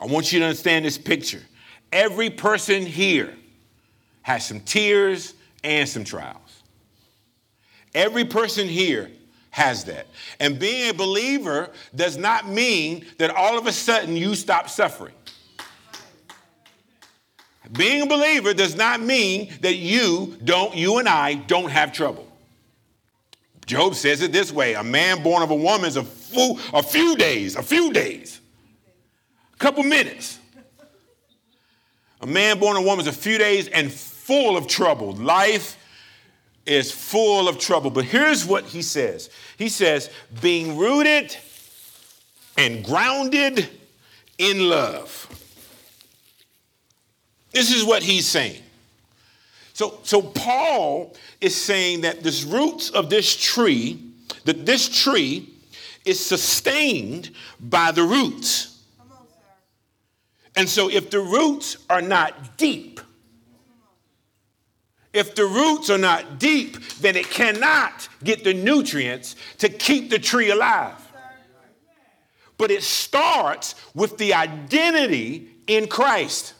I 0.00 0.06
want 0.06 0.32
you 0.32 0.38
to 0.38 0.44
understand 0.46 0.84
this 0.84 0.98
picture. 0.98 1.42
Every 1.92 2.30
person 2.30 2.86
here 2.86 3.34
has 4.22 4.46
some 4.46 4.60
tears 4.60 5.34
and 5.64 5.88
some 5.88 6.04
trials. 6.04 6.62
Every 7.94 8.24
person 8.24 8.68
here 8.68 9.10
has 9.58 9.84
that. 9.84 10.06
And 10.40 10.58
being 10.58 10.88
a 10.88 10.94
believer 10.94 11.70
does 11.94 12.16
not 12.16 12.48
mean 12.48 13.04
that 13.18 13.30
all 13.30 13.58
of 13.58 13.66
a 13.66 13.72
sudden 13.72 14.16
you 14.16 14.34
stop 14.34 14.70
suffering. 14.70 15.14
Being 17.72 18.02
a 18.02 18.06
believer 18.06 18.54
does 18.54 18.76
not 18.76 19.00
mean 19.00 19.52
that 19.60 19.74
you 19.74 20.38
don't, 20.42 20.74
you 20.74 20.98
and 20.98 21.08
I 21.08 21.34
don't 21.34 21.70
have 21.70 21.92
trouble. 21.92 22.26
Job 23.66 23.94
says 23.94 24.22
it 24.22 24.32
this 24.32 24.50
way 24.50 24.74
a 24.74 24.82
man 24.82 25.22
born 25.22 25.42
of 25.42 25.50
a 25.50 25.56
woman 25.56 25.86
is 25.86 25.96
a, 25.96 26.04
fool, 26.04 26.58
a 26.72 26.82
few 26.82 27.16
days, 27.16 27.56
a 27.56 27.62
few 27.62 27.92
days, 27.92 28.40
a 29.52 29.56
couple 29.58 29.82
minutes. 29.82 30.38
A 32.20 32.26
man 32.26 32.58
born 32.58 32.76
of 32.76 32.84
a 32.84 32.86
woman 32.86 33.06
is 33.06 33.08
a 33.08 33.20
few 33.20 33.38
days 33.38 33.68
and 33.68 33.92
full 33.92 34.56
of 34.56 34.66
trouble. 34.66 35.12
Life 35.12 35.76
is 36.68 36.92
full 36.92 37.48
of 37.48 37.58
trouble. 37.58 37.90
But 37.90 38.04
here's 38.04 38.44
what 38.44 38.64
he 38.64 38.82
says 38.82 39.30
He 39.56 39.68
says, 39.68 40.10
being 40.40 40.76
rooted 40.76 41.36
and 42.56 42.84
grounded 42.84 43.68
in 44.36 44.68
love. 44.68 45.26
This 47.52 47.74
is 47.74 47.84
what 47.84 48.02
he's 48.02 48.26
saying. 48.26 48.62
So, 49.72 50.00
so 50.02 50.20
Paul 50.20 51.14
is 51.40 51.56
saying 51.56 52.02
that 52.02 52.22
this 52.22 52.44
roots 52.44 52.90
of 52.90 53.10
this 53.10 53.34
tree, 53.34 54.00
that 54.44 54.66
this 54.66 54.88
tree 54.88 55.48
is 56.04 56.24
sustained 56.24 57.30
by 57.60 57.92
the 57.92 58.02
roots. 58.02 58.82
And 60.56 60.68
so 60.68 60.90
if 60.90 61.10
the 61.10 61.20
roots 61.20 61.76
are 61.88 62.02
not 62.02 62.56
deep, 62.56 63.00
if 65.12 65.34
the 65.34 65.44
roots 65.44 65.90
are 65.90 65.98
not 65.98 66.38
deep, 66.38 66.78
then 67.00 67.16
it 67.16 67.30
cannot 67.30 68.08
get 68.22 68.44
the 68.44 68.54
nutrients 68.54 69.36
to 69.58 69.68
keep 69.68 70.10
the 70.10 70.18
tree 70.18 70.50
alive. 70.50 70.94
But 72.58 72.70
it 72.70 72.82
starts 72.82 73.74
with 73.94 74.18
the 74.18 74.34
identity 74.34 75.48
in 75.66 75.86
Christ, 75.86 76.54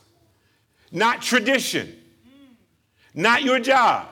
not 0.93 1.23
tradition, 1.23 1.95
not 3.15 3.43
your 3.43 3.59
job, 3.59 4.09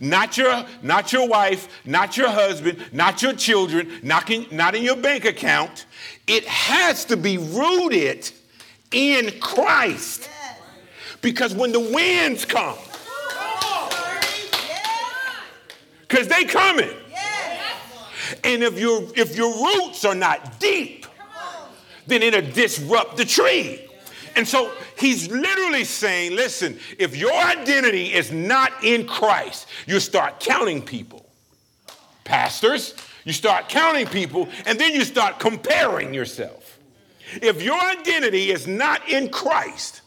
not 0.00 0.38
your, 0.38 0.64
not 0.82 1.12
your 1.12 1.28
wife, 1.28 1.68
not 1.84 2.16
your 2.16 2.30
husband, 2.30 2.82
not 2.92 3.20
your 3.20 3.34
children, 3.34 4.00
not 4.02 4.30
in, 4.30 4.46
not 4.50 4.74
in 4.74 4.82
your 4.82 4.96
bank 4.96 5.24
account. 5.24 5.86
It 6.26 6.44
has 6.46 7.04
to 7.06 7.16
be 7.16 7.36
rooted 7.36 8.30
in 8.92 9.38
Christ. 9.40 10.28
Because 11.20 11.52
when 11.52 11.72
the 11.72 11.80
winds 11.80 12.44
come, 12.44 12.78
because 16.08 16.28
they 16.28 16.44
coming. 16.44 16.90
And 18.44 18.62
if 18.62 18.78
your 18.78 19.02
if 19.16 19.36
your 19.36 19.52
roots 19.52 20.04
are 20.04 20.14
not 20.14 20.58
deep, 20.60 21.06
then 22.06 22.22
it'll 22.22 22.42
disrupt 22.52 23.16
the 23.16 23.24
tree. 23.24 23.84
And 24.36 24.46
so 24.46 24.70
he's 24.98 25.28
literally 25.30 25.84
saying, 25.84 26.36
listen, 26.36 26.78
if 26.98 27.16
your 27.16 27.32
identity 27.32 28.14
is 28.14 28.30
not 28.30 28.72
in 28.84 29.06
Christ, 29.06 29.66
you 29.86 29.98
start 29.98 30.40
counting 30.40 30.80
people. 30.82 31.28
Pastors, 32.24 32.94
you 33.24 33.32
start 33.32 33.68
counting 33.68 34.06
people, 34.06 34.48
and 34.66 34.78
then 34.78 34.94
you 34.94 35.04
start 35.04 35.40
comparing 35.40 36.14
yourself. 36.14 36.78
If 37.42 37.62
your 37.62 37.80
identity 37.80 38.50
is 38.50 38.66
not 38.66 39.08
in 39.08 39.28
Christ, 39.28 40.02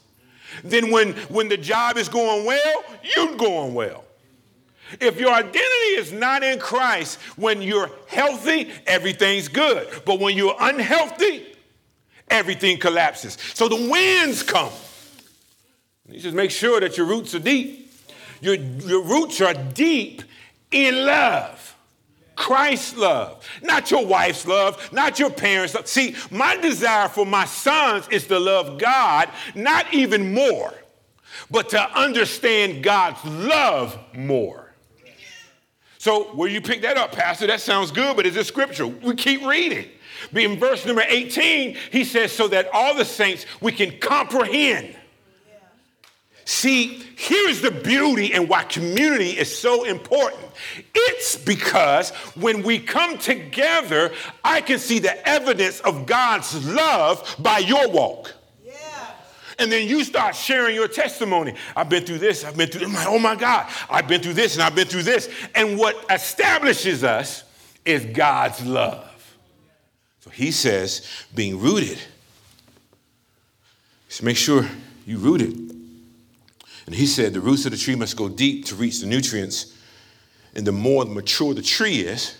then 0.64 0.92
when, 0.92 1.14
when 1.28 1.50
the 1.50 1.58
job 1.58 1.98
is 1.98 2.08
going 2.08 2.46
well, 2.46 2.84
you're 3.16 3.36
going 3.36 3.74
well. 3.74 4.06
If 5.00 5.20
your 5.20 5.32
identity 5.32 5.96
is 5.98 6.12
not 6.12 6.44
in 6.44 6.60
Christ, 6.60 7.20
when 7.38 7.62
you're 7.62 7.90
healthy, 8.08 8.70
everything's 8.86 9.48
good. 9.48 9.88
But 10.06 10.20
when 10.20 10.36
you're 10.36 10.56
unhealthy, 10.60 11.46
everything 12.30 12.78
collapses. 12.78 13.38
So 13.54 13.68
the 13.68 13.90
winds 13.90 14.44
come. 14.44 14.72
You 16.10 16.20
just 16.20 16.36
make 16.36 16.52
sure 16.52 16.80
that 16.80 16.98
your 16.98 17.06
roots 17.06 17.34
are 17.36 17.40
deep. 17.40 17.92
Your, 18.42 18.56
your 18.56 19.04
roots 19.04 19.40
are 19.40 19.54
deep 19.54 20.24
in 20.72 21.06
love. 21.06 21.72
Christ's 22.36 22.98
love, 22.98 23.48
not 23.62 23.92
your 23.92 24.06
wife's 24.06 24.48
love, 24.48 24.92
not 24.92 25.20
your 25.20 25.30
parents' 25.30 25.76
love. 25.76 25.86
See, 25.86 26.16
my 26.32 26.58
desire 26.58 27.08
for 27.08 27.26
my 27.26 27.46
sons 27.46 28.08
is 28.10 28.26
to 28.28 28.40
love 28.40 28.80
God, 28.80 29.30
not 29.54 29.94
even 29.94 30.34
more, 30.34 30.74
but 31.52 31.70
to 31.70 31.82
understand 31.98 32.84
God's 32.84 33.24
love 33.26 33.98
more. 34.16 34.61
So, 36.02 36.24
where 36.34 36.50
you 36.50 36.62
pick 36.62 36.82
that 36.82 36.98
up, 36.98 37.12
Pastor? 37.12 37.46
That 37.46 37.62
sounds 37.62 37.92
good, 37.92 38.16
but 38.16 38.26
is 38.26 38.36
it 38.36 38.48
scripture? 38.48 38.88
We 38.88 39.14
keep 39.14 39.46
reading. 39.46 39.88
But 40.34 40.42
in 40.42 40.58
verse 40.58 40.84
number 40.84 41.04
18, 41.08 41.78
he 41.92 42.06
says, 42.06 42.32
so 42.32 42.48
that 42.48 42.70
all 42.74 42.96
the 42.96 43.06
saints 43.06 43.46
we 43.62 43.72
can 43.72 44.00
comprehend. 44.00 44.96
See, 46.44 47.04
here's 47.16 47.62
the 47.62 47.70
beauty 47.70 48.34
and 48.34 48.50
why 48.50 48.64
community 48.64 49.38
is 49.38 49.56
so 49.56 49.84
important. 49.84 50.42
It's 50.96 51.36
because 51.36 52.10
when 52.34 52.64
we 52.64 52.80
come 52.80 53.20
together, 53.20 54.12
I 54.44 54.62
can 54.62 54.80
see 54.80 54.98
the 54.98 55.30
evidence 55.30 55.82
of 55.82 56.08
God's 56.08 56.66
love 56.66 57.36
by 57.38 57.60
your 57.60 57.88
walk. 57.92 58.34
And 59.62 59.72
then 59.72 59.88
you 59.88 60.04
start 60.04 60.36
sharing 60.36 60.74
your 60.74 60.88
testimony. 60.88 61.54
I've 61.76 61.88
been 61.88 62.04
through 62.04 62.18
this, 62.18 62.44
I've 62.44 62.58
been 62.58 62.68
through 62.68 62.88
this. 62.88 63.06
Oh 63.06 63.20
my 63.20 63.36
God, 63.36 63.70
I've 63.92 64.08
been 64.08 64.20
through 64.20 64.34
this 64.34 64.56
and 64.56 64.64
I've 64.64 64.74
been 64.74 64.88
through 64.88 65.04
this. 65.04 65.30
And 65.54 65.78
what 65.78 66.04
establishes 66.10 67.04
us 67.04 67.44
is 67.86 68.04
God's 68.06 68.66
love. 68.66 69.08
So 70.22 70.32
he 70.32 70.52
says, 70.52 71.08
being 71.36 71.60
rooted. 71.60 72.00
So 74.10 74.26
make 74.26 74.38
sure 74.38 74.68
you 75.06 75.20
rooted. 75.20 75.54
And 76.88 76.96
he 76.96 77.06
said 77.06 77.34
the 77.34 77.40
roots 77.40 77.66
of 77.66 77.72
the 77.72 77.78
tree 77.78 77.96
must 77.96 78.18
go 78.18 78.30
deep 78.30 78.66
to 78.66 78.76
reach 78.76 79.00
the 79.02 79.06
nutrients. 79.06 79.78
And 80.56 80.66
the 80.66 80.72
more 80.72 81.06
mature 81.06 81.54
the 81.54 81.62
tree 81.62 82.00
is, 82.00 82.36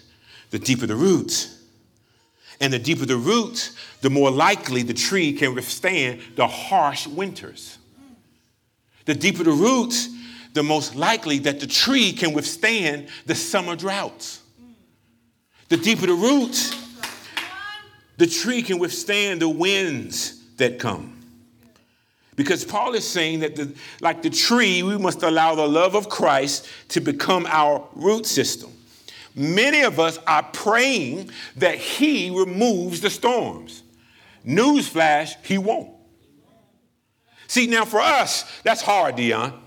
the 0.50 0.58
deeper 0.58 0.88
the 0.88 0.96
roots. 0.96 1.61
And 2.62 2.72
the 2.72 2.80
deeper 2.80 3.06
the 3.06 3.18
roots, 3.18 3.76
the 4.02 4.10
more 4.10 4.32
likely 4.32 4.84
the 4.84 4.94
tree 4.94 5.34
can 5.34 5.56
withstand 5.56 6.22
the 6.36 6.48
harsh 6.48 7.08
winters. 7.08 7.80
The 9.06 9.16
deeper 9.16 9.44
the 9.44 9.52
roots, 9.52 10.08
the 10.54 10.62
most 10.62 10.96
likely 10.96 11.40
that 11.40 11.60
the 11.60 11.68
tree 11.68 12.14
can 12.14 12.34
withstand 12.34 13.08
the 13.26 13.36
summer 13.36 13.76
droughts. 13.76 14.42
The 15.70 15.78
deeper 15.78 16.06
the 16.06 16.14
roots, 16.14 16.76
the 18.18 18.28
tree 18.28 18.62
can 18.62 18.78
withstand 18.78 19.42
the 19.42 19.50
winds 19.50 20.40
that 20.58 20.78
come. 20.78 21.18
Because 22.36 22.64
Paul 22.64 22.94
is 22.94 23.08
saying 23.08 23.40
that, 23.40 23.56
the, 23.56 23.74
like 24.02 24.22
the 24.22 24.30
tree, 24.30 24.84
we 24.84 24.98
must 24.98 25.24
allow 25.24 25.56
the 25.56 25.68
love 25.68 25.96
of 25.96 26.10
Christ 26.10 26.68
to 26.90 27.02
become 27.02 27.48
our 27.50 27.88
root 27.96 28.26
system. 28.26 28.72
Many 29.36 29.82
of 29.82 30.00
us 30.00 30.20
are 30.28 30.44
praying 30.44 31.32
that 31.58 31.76
He 31.76 32.30
removes 32.30 33.02
the 33.02 33.10
storms. 33.10 33.84
Newsflash, 34.46 35.36
He 35.46 35.58
won't. 35.58 35.90
See, 37.48 37.68
now 37.68 37.84
for 37.84 38.00
us, 38.00 38.46
that's 38.64 38.82
hard, 38.82 39.18
Dion. 39.18 39.62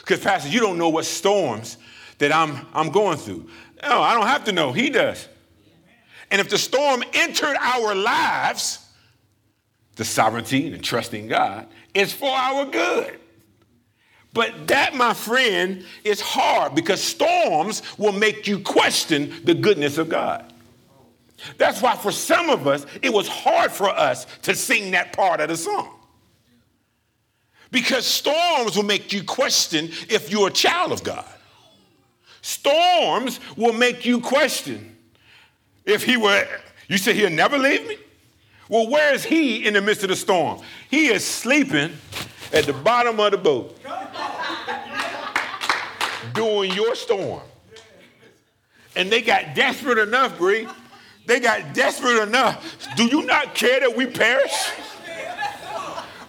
Because, 0.00 0.20
Pastor, 0.20 0.48
you 0.48 0.60
don't 0.60 0.76
know 0.76 0.88
what 0.88 1.04
storms 1.04 1.76
that 2.18 2.32
I'm, 2.32 2.66
I'm 2.74 2.90
going 2.90 3.16
through. 3.16 3.48
No, 3.82 4.02
I 4.02 4.14
don't 4.14 4.26
have 4.26 4.44
to 4.46 4.52
know. 4.52 4.72
He 4.72 4.90
does. 4.90 5.28
And 6.32 6.40
if 6.40 6.48
the 6.48 6.58
storm 6.58 7.04
entered 7.12 7.56
our 7.60 7.94
lives, 7.94 8.84
the 9.96 10.04
sovereignty 10.04 10.72
and 10.72 10.82
trusting 10.82 11.28
God 11.28 11.68
is 11.94 12.12
for 12.12 12.28
our 12.28 12.64
good. 12.66 13.19
But 14.32 14.68
that, 14.68 14.94
my 14.94 15.12
friend, 15.12 15.84
is 16.04 16.20
hard 16.20 16.74
because 16.74 17.02
storms 17.02 17.82
will 17.98 18.12
make 18.12 18.46
you 18.46 18.60
question 18.60 19.34
the 19.44 19.54
goodness 19.54 19.98
of 19.98 20.08
God. 20.08 20.52
That's 21.58 21.82
why, 21.82 21.96
for 21.96 22.12
some 22.12 22.50
of 22.50 22.66
us, 22.66 22.86
it 23.02 23.12
was 23.12 23.26
hard 23.26 23.72
for 23.72 23.88
us 23.88 24.26
to 24.42 24.54
sing 24.54 24.92
that 24.92 25.12
part 25.12 25.40
of 25.40 25.48
the 25.48 25.56
song. 25.56 25.88
Because 27.70 28.04
storms 28.06 28.76
will 28.76 28.84
make 28.84 29.12
you 29.12 29.24
question 29.24 29.90
if 30.08 30.30
you're 30.30 30.48
a 30.48 30.52
child 30.52 30.92
of 30.92 31.02
God. 31.02 31.24
Storms 32.42 33.40
will 33.56 33.72
make 33.72 34.04
you 34.04 34.20
question 34.20 34.96
if 35.84 36.04
He 36.04 36.16
were, 36.16 36.46
you 36.88 36.98
say 36.98 37.14
He'll 37.14 37.30
never 37.30 37.58
leave 37.58 37.86
me? 37.86 37.96
Well, 38.70 38.88
where 38.88 39.12
is 39.12 39.24
he 39.24 39.66
in 39.66 39.74
the 39.74 39.80
midst 39.80 40.04
of 40.04 40.10
the 40.10 40.16
storm? 40.16 40.60
He 40.88 41.08
is 41.08 41.24
sleeping 41.24 41.90
at 42.52 42.64
the 42.64 42.72
bottom 42.72 43.20
of 43.20 43.30
the 43.32 43.38
boat 43.38 43.76
during 46.34 46.72
your 46.72 46.94
storm. 46.94 47.42
And 48.96 49.10
they 49.10 49.22
got 49.22 49.54
desperate 49.54 49.98
enough, 49.98 50.36
Bree. 50.36 50.66
They 51.26 51.38
got 51.38 51.74
desperate 51.74 52.22
enough. 52.22 52.88
Do 52.96 53.04
you 53.04 53.22
not 53.22 53.54
care 53.54 53.80
that 53.80 53.96
we 53.96 54.06
perish? 54.06 54.72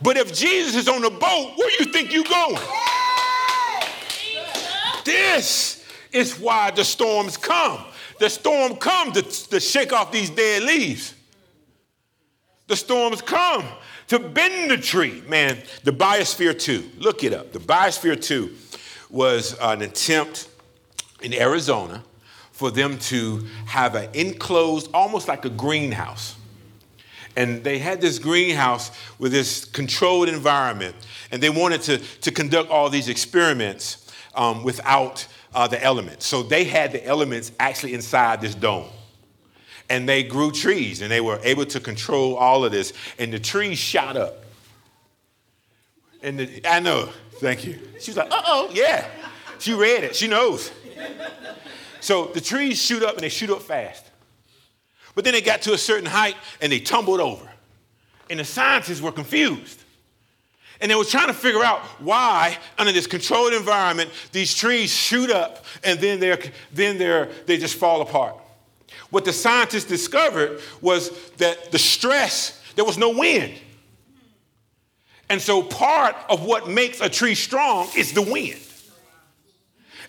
But 0.01 0.17
if 0.17 0.33
Jesus 0.33 0.75
is 0.75 0.87
on 0.87 1.01
the 1.01 1.09
boat, 1.09 1.53
where 1.57 1.69
do 1.69 1.83
you 1.83 1.91
think 1.91 2.13
you 2.13 2.23
going? 2.23 2.61
This 5.05 5.85
is 6.11 6.39
why 6.39 6.71
the 6.71 6.83
storms 6.83 7.37
come. 7.37 7.85
The 8.19 8.29
storm 8.29 8.75
come 8.75 9.11
to, 9.13 9.21
to 9.21 9.59
shake 9.59 9.93
off 9.93 10.11
these 10.11 10.29
dead 10.29 10.63
leaves. 10.63 11.15
The 12.67 12.75
storms 12.75 13.21
come 13.21 13.65
to 14.11 14.19
bend 14.19 14.69
the 14.69 14.75
tree. 14.75 15.23
Man, 15.29 15.57
the 15.85 15.91
Biosphere 15.93 16.59
2, 16.59 16.97
look 16.97 17.23
it 17.23 17.31
up. 17.31 17.53
The 17.53 17.59
Biosphere 17.59 18.21
2 18.21 18.53
was 19.09 19.57
an 19.61 19.81
attempt 19.81 20.49
in 21.21 21.33
Arizona 21.33 22.03
for 22.51 22.71
them 22.71 22.99
to 22.99 23.47
have 23.67 23.95
an 23.95 24.09
enclosed, 24.11 24.89
almost 24.93 25.29
like 25.29 25.45
a 25.45 25.49
greenhouse. 25.49 26.35
And 27.37 27.63
they 27.63 27.79
had 27.79 28.01
this 28.01 28.19
greenhouse 28.19 28.91
with 29.17 29.31
this 29.31 29.63
controlled 29.63 30.27
environment, 30.27 30.93
and 31.31 31.41
they 31.41 31.49
wanted 31.49 31.81
to, 31.83 31.97
to 31.99 32.31
conduct 32.31 32.69
all 32.69 32.89
these 32.89 33.07
experiments 33.07 34.11
um, 34.35 34.65
without 34.65 35.25
uh, 35.55 35.69
the 35.69 35.81
elements. 35.81 36.25
So 36.25 36.43
they 36.43 36.65
had 36.65 36.91
the 36.91 37.05
elements 37.05 37.53
actually 37.61 37.93
inside 37.93 38.41
this 38.41 38.55
dome. 38.55 38.89
And 39.91 40.07
they 40.07 40.23
grew 40.23 40.51
trees, 40.51 41.01
and 41.01 41.11
they 41.11 41.19
were 41.19 41.39
able 41.43 41.65
to 41.65 41.79
control 41.81 42.35
all 42.35 42.63
of 42.63 42.71
this, 42.71 42.93
and 43.19 43.33
the 43.33 43.39
trees 43.39 43.77
shot 43.77 44.15
up. 44.15 44.45
And 46.23 46.39
the, 46.39 46.61
I 46.65 46.79
know, 46.79 47.09
thank 47.41 47.65
you. 47.65 47.77
She 47.99 48.11
was 48.11 48.17
like, 48.17 48.31
uh 48.31 48.41
oh, 48.47 48.69
yeah. 48.71 49.05
She 49.59 49.73
read 49.73 50.05
it, 50.05 50.15
she 50.15 50.27
knows. 50.27 50.71
So 51.99 52.27
the 52.27 52.39
trees 52.39 52.81
shoot 52.81 53.03
up, 53.03 53.15
and 53.15 53.23
they 53.23 53.29
shoot 53.29 53.49
up 53.49 53.61
fast. 53.61 54.05
But 55.13 55.25
then 55.25 55.33
they 55.33 55.41
got 55.41 55.61
to 55.63 55.73
a 55.73 55.77
certain 55.77 56.05
height 56.05 56.35
and 56.61 56.71
they 56.71 56.79
tumbled 56.79 57.19
over. 57.19 57.47
And 58.29 58.39
the 58.39 58.45
scientists 58.45 59.01
were 59.01 59.11
confused. 59.11 59.83
And 60.79 60.89
they 60.89 60.95
were 60.95 61.03
trying 61.03 61.27
to 61.27 61.33
figure 61.33 61.63
out 61.63 61.81
why, 61.99 62.57
under 62.77 62.93
this 62.93 63.07
controlled 63.07 63.53
environment, 63.53 64.09
these 64.31 64.55
trees 64.55 64.89
shoot 64.89 65.29
up 65.29 65.65
and 65.83 65.99
then, 65.99 66.19
they're, 66.19 66.39
then 66.71 66.97
they're, 66.97 67.29
they 67.45 67.57
just 67.57 67.75
fall 67.75 68.01
apart. 68.01 68.37
What 69.11 69.25
the 69.25 69.33
scientists 69.33 69.85
discovered 69.85 70.59
was 70.81 71.11
that 71.33 71.71
the 71.71 71.77
stress, 71.77 72.59
there 72.75 72.85
was 72.85 72.97
no 72.97 73.09
wind. 73.09 73.53
And 75.29 75.41
so 75.41 75.61
part 75.61 76.15
of 76.29 76.43
what 76.43 76.67
makes 76.67 76.99
a 76.99 77.09
tree 77.09 77.35
strong 77.35 77.87
is 77.95 78.13
the 78.13 78.21
wind. 78.21 78.59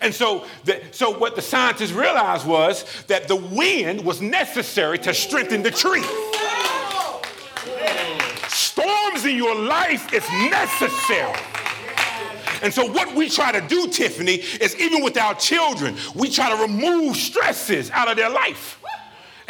And 0.01 0.13
so, 0.13 0.45
the, 0.65 0.83
so 0.91 1.17
what 1.17 1.37
the 1.37 1.43
scientists 1.43 1.93
realized 1.93 2.47
was 2.47 2.85
that 3.07 3.29
the 3.29 3.37
wind 3.37 4.05
was 4.05 4.21
necessary 4.21 4.99
to 4.99 5.15
strengthen 5.15 5.63
the 5.63 5.71
tree. 5.71 6.03
Storms 8.49 9.25
in 9.25 9.37
your 9.37 9.55
life 9.55 10.13
is 10.13 10.29
necessary. 10.51 11.39
And 12.63 12.73
so, 12.73 12.91
what 12.91 13.15
we 13.15 13.29
try 13.29 13.53
to 13.53 13.61
do, 13.61 13.89
Tiffany, 13.89 14.35
is 14.35 14.77
even 14.77 15.03
with 15.03 15.17
our 15.17 15.35
children, 15.35 15.97
we 16.15 16.31
try 16.31 16.51
to 16.51 16.63
remove 16.63 17.17
stresses 17.17 17.91
out 17.91 18.09
of 18.09 18.17
their 18.17 18.31
life. 18.31 18.82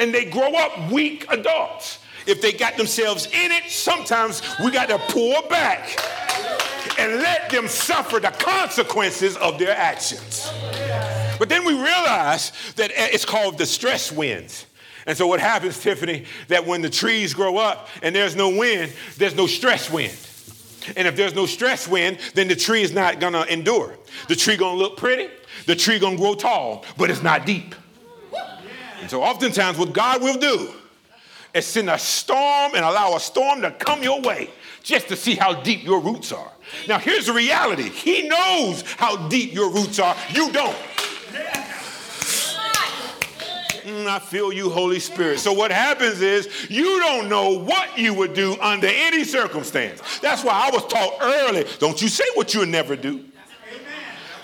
And 0.02 0.12
they 0.12 0.24
grow 0.24 0.52
up 0.52 0.90
weak 0.90 1.26
adults. 1.30 2.00
If 2.26 2.42
they 2.42 2.52
got 2.52 2.76
themselves 2.76 3.26
in 3.26 3.52
it, 3.52 3.70
sometimes 3.70 4.42
we 4.58 4.72
got 4.72 4.88
to 4.88 4.98
pull 4.98 5.40
back 5.48 5.96
and 6.98 7.20
let 7.20 7.48
them 7.50 7.68
suffer 7.68 8.18
the 8.18 8.32
consequences 8.32 9.36
of 9.36 9.60
their 9.60 9.76
actions. 9.76 10.50
But 11.38 11.48
then 11.48 11.64
we 11.64 11.74
realize 11.74 12.50
that 12.74 12.90
eh, 12.90 13.10
it's 13.12 13.24
called 13.24 13.58
the 13.58 13.66
stress 13.66 14.10
winds. 14.10 14.66
And 15.06 15.16
so 15.16 15.28
what 15.28 15.38
happens, 15.38 15.78
Tiffany, 15.78 16.24
that 16.48 16.66
when 16.66 16.82
the 16.82 16.90
trees 16.90 17.32
grow 17.32 17.56
up 17.56 17.88
and 18.02 18.12
there's 18.12 18.34
no 18.34 18.48
wind, 18.48 18.92
there's 19.18 19.36
no 19.36 19.46
stress 19.46 19.88
wind. 19.88 20.16
And 20.96 21.06
if 21.06 21.14
there's 21.14 21.36
no 21.36 21.46
stress 21.46 21.86
wind, 21.86 22.18
then 22.34 22.48
the 22.48 22.56
tree 22.56 22.82
is 22.82 22.92
not 22.92 23.20
gonna 23.20 23.42
endure. 23.42 23.96
The 24.26 24.34
tree 24.34 24.56
gonna 24.56 24.76
look 24.76 24.96
pretty, 24.96 25.28
the 25.66 25.76
tree 25.76 26.00
gonna 26.00 26.16
grow 26.16 26.34
tall, 26.34 26.84
but 26.96 27.08
it's 27.08 27.22
not 27.22 27.46
deep. 27.46 27.76
And 29.02 29.10
so 29.10 29.20
oftentimes 29.20 29.78
what 29.78 29.92
God 29.92 30.22
will 30.22 30.38
do 30.38 30.70
is 31.52 31.66
send 31.66 31.90
a 31.90 31.98
storm 31.98 32.76
and 32.76 32.84
allow 32.84 33.16
a 33.16 33.20
storm 33.20 33.60
to 33.62 33.72
come 33.72 34.00
your 34.00 34.20
way 34.22 34.48
just 34.84 35.08
to 35.08 35.16
see 35.16 35.34
how 35.34 35.60
deep 35.60 35.82
your 35.82 36.00
roots 36.00 36.30
are. 36.30 36.52
Now, 36.86 37.00
here's 37.00 37.26
the 37.26 37.32
reality 37.32 37.88
He 37.88 38.28
knows 38.28 38.82
how 38.82 39.28
deep 39.28 39.52
your 39.52 39.70
roots 39.70 39.98
are, 39.98 40.16
you 40.30 40.52
don't. 40.52 40.76
Mm, 43.82 44.06
I 44.06 44.20
feel 44.20 44.52
you, 44.52 44.70
Holy 44.70 45.00
Spirit. 45.00 45.40
So, 45.40 45.52
what 45.52 45.72
happens 45.72 46.20
is 46.20 46.48
you 46.70 47.00
don't 47.00 47.28
know 47.28 47.58
what 47.58 47.98
you 47.98 48.14
would 48.14 48.34
do 48.34 48.56
under 48.60 48.86
any 48.86 49.24
circumstance. 49.24 50.00
That's 50.20 50.44
why 50.44 50.52
I 50.52 50.70
was 50.70 50.86
taught 50.86 51.14
early 51.20 51.66
don't 51.80 52.00
you 52.00 52.06
say 52.06 52.24
what 52.34 52.54
you'll 52.54 52.66
never 52.66 52.94
do. 52.94 53.24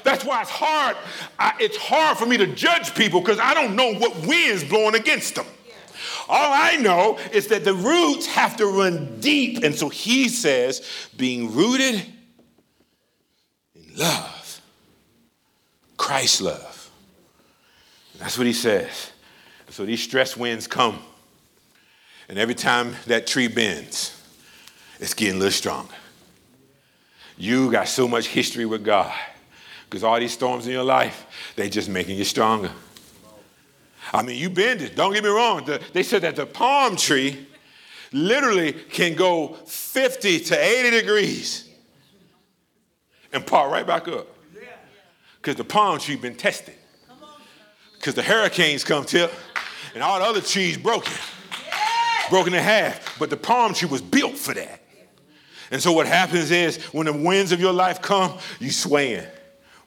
That's 0.09 0.25
why 0.25 0.41
it's 0.41 0.51
hard. 0.51 0.97
I, 1.39 1.53
it's 1.61 1.77
hard 1.77 2.17
for 2.17 2.25
me 2.25 2.39
to 2.39 2.47
judge 2.47 2.95
people 2.95 3.21
because 3.21 3.39
I 3.39 3.53
don't 3.53 3.77
know 3.77 3.93
what 3.93 4.27
wind's 4.27 4.65
blowing 4.65 4.95
against 4.95 5.35
them. 5.35 5.45
All 6.31 6.51
I 6.51 6.77
know 6.77 7.19
is 7.31 7.49
that 7.49 7.63
the 7.63 7.75
roots 7.75 8.27
have 8.27 8.57
to 8.57 8.67
run 8.67 9.21
deep. 9.21 9.63
And 9.63 9.75
so 9.75 9.91
he 9.91 10.31
says, 10.31 10.83
being 11.19 11.55
rooted 11.55 12.07
in 13.75 13.97
love, 13.99 14.63
Christ's 15.99 16.41
love. 16.41 16.91
That's 18.19 18.39
what 18.39 18.47
he 18.47 18.55
says. 18.55 19.13
So 19.69 19.85
these 19.85 20.03
stress 20.03 20.39
winds 20.39 20.67
come. 20.67 21.01
And 22.31 22.39
every 22.39 22.55
time 22.55 22.97
that 23.09 23.27
tree 23.27 23.49
bends, 23.49 24.19
it's 25.01 25.13
getting 25.13 25.35
a 25.35 25.39
little 25.39 25.53
stronger. 25.53 25.93
You 27.37 27.71
got 27.71 27.89
so 27.89 28.09
much 28.09 28.29
history 28.29 28.65
with 28.65 28.83
God 28.87 29.15
because 29.89 30.05
all 30.05 30.21
these 30.21 30.33
storms 30.33 30.67
in 30.67 30.73
your 30.73 30.85
life, 30.85 31.27
they're 31.57 31.69
just 31.69 31.89
making 31.89 32.19
you 32.19 32.25
stronger. 32.25 32.71
I 34.13 34.23
mean, 34.23 34.37
you 34.37 34.51
bend 34.51 34.83
it. 34.83 34.97
Don't 34.97 35.13
get 35.13 35.25
me 35.25 35.31
wrong. 35.31 35.65
The, 35.65 35.81
they 35.93 36.03
said 36.03 36.23
that 36.23 36.37
the 36.37 36.47
palm 36.47 36.97
tree 36.97 37.47
literally 38.13 38.73
can 38.73 39.15
go 39.15 39.55
50 39.67 40.41
to 40.41 40.59
80 40.59 40.91
degrees 40.91 41.69
and 43.33 43.47
pop 43.47 43.71
right 43.71 43.87
back 43.87 44.09
up. 44.09 44.27
Because 45.37 45.57
the 45.57 45.65
palm 45.65 45.99
tree 45.99 46.17
been 46.17 46.35
tested. 46.35 46.75
Because 47.95 48.15
the 48.15 48.23
hurricanes 48.23 48.85
come 48.85 49.05
tip 49.05 49.33
and 49.95 50.03
all 50.03 50.19
the 50.19 50.25
other 50.25 50.41
trees 50.41 50.77
broken. 50.77 51.13
Broken 52.31 52.53
in 52.55 52.63
half. 52.63 53.19
But 53.19 53.31
the 53.31 53.37
palm 53.37 53.73
tree 53.73 53.89
was 53.89 54.03
built 54.03 54.37
for 54.37 54.55
that. 54.55 54.83
And 55.71 55.83
so 55.83 55.93
what 55.93 56.07
happens 56.07 56.51
is 56.51 56.83
when 56.87 57.07
the 57.07 57.13
winds 57.13 57.53
of 57.53 57.61
your 57.61 57.73
life 57.73 58.01
come, 58.01 58.39
you 58.59 58.71
swaying. 58.71 59.27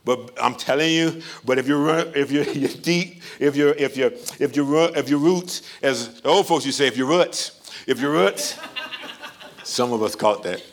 But 0.03 0.31
I'm 0.41 0.55
telling 0.55 0.91
you, 0.91 1.21
but 1.45 1.59
if 1.59 1.67
you're 1.67 1.99
if 2.15 2.31
you're, 2.31 2.43
deep, 2.81 3.21
if 3.39 3.55
you're 3.55 3.73
if 3.73 3.95
you're 3.95 4.11
if 4.39 4.55
you're 4.55 4.97
if 4.97 5.09
your 5.09 5.19
roots, 5.19 5.61
as 5.81 6.21
the 6.21 6.29
old 6.29 6.47
folks 6.47 6.65
you 6.65 6.71
say, 6.71 6.87
if 6.87 6.97
your 6.97 7.07
roots, 7.07 7.61
if 7.87 7.99
your 7.99 8.11
roots, 8.11 8.57
some 9.63 9.93
of 9.93 10.01
us 10.01 10.15
caught 10.15 10.43
that. 10.43 10.63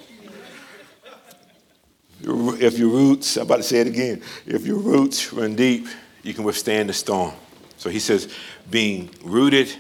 If 2.21 2.79
your 2.79 2.89
roots, 2.89 3.37
I'm 3.37 3.45
about 3.45 3.59
to 3.59 3.63
say 3.63 3.81
it 3.81 3.87
again. 3.87 4.23
If 4.45 4.67
your 4.67 4.79
roots 4.79 5.33
run 5.33 5.55
deep, 5.55 5.87
you 6.23 6.35
can 6.35 6.43
withstand 6.45 6.89
the 6.89 6.93
storm. 6.93 7.33
So 7.77 7.91
he 7.91 8.01
says, 8.01 8.35
being 8.69 9.11
rooted 9.23 9.73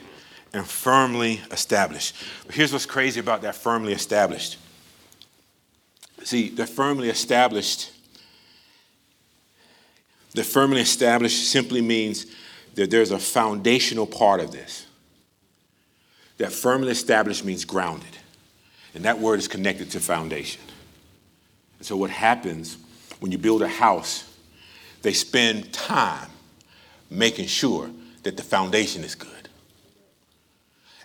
and 0.52 0.64
firmly 0.64 1.40
established. 1.50 2.14
But 2.46 2.54
here's 2.54 2.72
what's 2.72 2.86
crazy 2.86 3.18
about 3.18 3.42
that 3.42 3.56
firmly 3.56 3.92
established. 3.92 4.56
See, 6.22 6.48
they're 6.48 6.66
firmly 6.66 7.08
established 7.08 7.90
the 10.34 10.44
firmly 10.44 10.80
established 10.80 11.50
simply 11.50 11.80
means 11.80 12.26
that 12.74 12.90
there's 12.90 13.10
a 13.10 13.18
foundational 13.18 14.06
part 14.06 14.40
of 14.40 14.52
this. 14.52 14.86
That 16.36 16.52
firmly 16.52 16.90
established 16.90 17.44
means 17.44 17.64
grounded. 17.64 18.16
And 18.94 19.04
that 19.04 19.18
word 19.18 19.38
is 19.38 19.48
connected 19.48 19.90
to 19.92 20.00
foundation. 20.00 20.62
And 21.78 21.86
so, 21.86 21.96
what 21.96 22.10
happens 22.10 22.78
when 23.20 23.32
you 23.32 23.38
build 23.38 23.62
a 23.62 23.68
house, 23.68 24.24
they 25.02 25.12
spend 25.12 25.72
time 25.72 26.28
making 27.10 27.46
sure 27.46 27.90
that 28.22 28.36
the 28.36 28.42
foundation 28.42 29.02
is 29.02 29.14
good. 29.14 29.48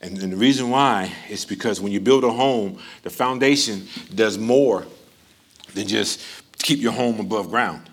And, 0.02 0.18
and 0.22 0.34
the 0.34 0.38
reason 0.38 0.70
why 0.70 1.12
is 1.30 1.46
because 1.46 1.80
when 1.80 1.92
you 1.92 2.00
build 2.00 2.24
a 2.24 2.32
home, 2.32 2.78
the 3.04 3.10
foundation 3.10 3.88
does 4.14 4.38
more 4.38 4.86
than 5.74 5.88
just 5.88 6.22
keep 6.58 6.80
your 6.80 6.92
home 6.92 7.20
above 7.20 7.50
ground 7.50 7.90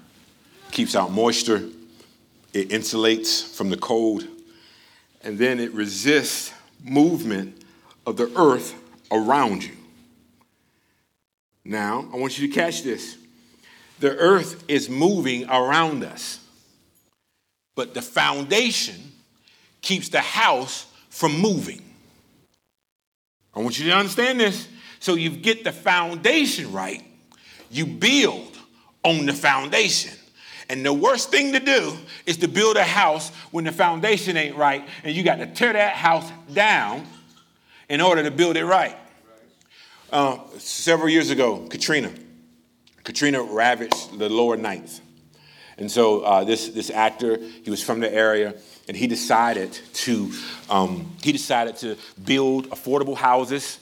keeps 0.71 0.95
out 0.95 1.11
moisture, 1.11 1.69
it 2.53 2.71
insulates 2.71 3.55
from 3.55 3.71
the 3.71 3.77
cold, 3.77 4.27
and 5.23 5.39
then 5.39 5.61
it 5.61 5.73
resists 5.73 6.53
movement 6.83 7.63
of 8.07 8.17
the 8.17 8.31
earth 8.37 8.75
around 9.11 9.63
you. 9.63 9.77
Now, 11.65 12.09
I 12.13 12.17
want 12.17 12.39
you 12.39 12.49
to 12.49 12.55
catch 12.55 12.83
this. 12.83 13.17
The 14.01 14.17
earth 14.17 14.65
is 14.67 14.89
moving 14.89 15.49
around 15.49 16.03
us, 16.05 16.41
but 17.75 17.93
the 17.93 18.03
foundation 18.03 19.13
keeps 19.83 20.09
the 20.09 20.21
house 20.21 20.87
from 21.11 21.39
moving. 21.39 21.83
I 23.55 23.61
want 23.61 23.79
you 23.79 23.87
to 23.87 23.97
understand 23.97 24.41
this. 24.41 24.69
So 25.01 25.15
you 25.15 25.31
get 25.31 25.65
the 25.65 25.73
foundation 25.73 26.73
right, 26.73 27.03
you 27.71 27.87
build 27.87 28.57
on 29.03 29.27
the 29.27 29.33
foundation. 29.33 30.13
And 30.71 30.87
the 30.87 30.93
worst 30.93 31.33
thing 31.33 31.53
to 31.55 31.59
do 31.59 31.97
is 32.27 32.37
to 32.39 32.47
build 32.47 32.77
a 32.77 32.85
house 32.85 33.31
when 33.51 33.65
the 33.65 33.73
foundation 33.73 34.37
ain't 34.37 34.55
right, 34.55 34.87
and 35.03 35.17
you 35.17 35.25
got 35.25 35.37
to 35.37 35.47
tear 35.47 35.73
that 35.73 35.95
house 35.95 36.31
down 36.55 37.05
in 37.89 38.01
order 38.01 38.23
to 38.23 38.31
build 38.31 38.57
it 38.57 38.65
right. 38.65 38.97
Uh, 40.13 40.39
several 40.59 41.09
years 41.09 41.31
ago, 41.31 41.67
Katrina. 41.69 42.13
Katrina 43.03 43.43
ravaged 43.43 44.17
the 44.17 44.29
lower 44.29 44.57
ninth. 44.57 45.01
And 45.77 45.91
so 45.91 46.21
uh, 46.21 46.45
this, 46.45 46.69
this 46.69 46.89
actor, 46.89 47.39
he 47.65 47.69
was 47.69 47.83
from 47.83 47.99
the 47.99 48.13
area, 48.13 48.55
and 48.87 48.97
he 48.97 49.09
decided 49.09 49.73
to 49.95 50.31
um, 50.69 51.17
he 51.21 51.33
decided 51.33 51.79
to 51.79 51.97
build 52.23 52.71
affordable 52.71 53.17
houses 53.17 53.81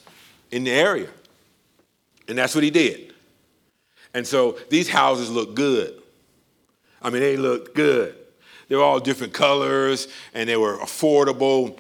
in 0.51 0.65
the 0.65 0.71
area, 0.71 1.09
and 2.29 2.39
that's 2.39 2.55
what 2.55 2.65
he 2.65 2.71
did. 2.71 3.13
And 4.15 4.27
so 4.27 4.59
these 4.71 4.89
houses 4.89 5.31
look 5.31 5.55
good. 5.55 6.03
I 7.03 7.11
mean, 7.11 7.21
they 7.23 7.37
looked 7.37 7.75
good. 7.75 8.15
They 8.69 8.77
were 8.77 8.83
all 8.83 9.01
different 9.01 9.33
colors, 9.33 10.09
and 10.35 10.49
they 10.49 10.57
were 10.57 10.77
affordable, 10.79 11.79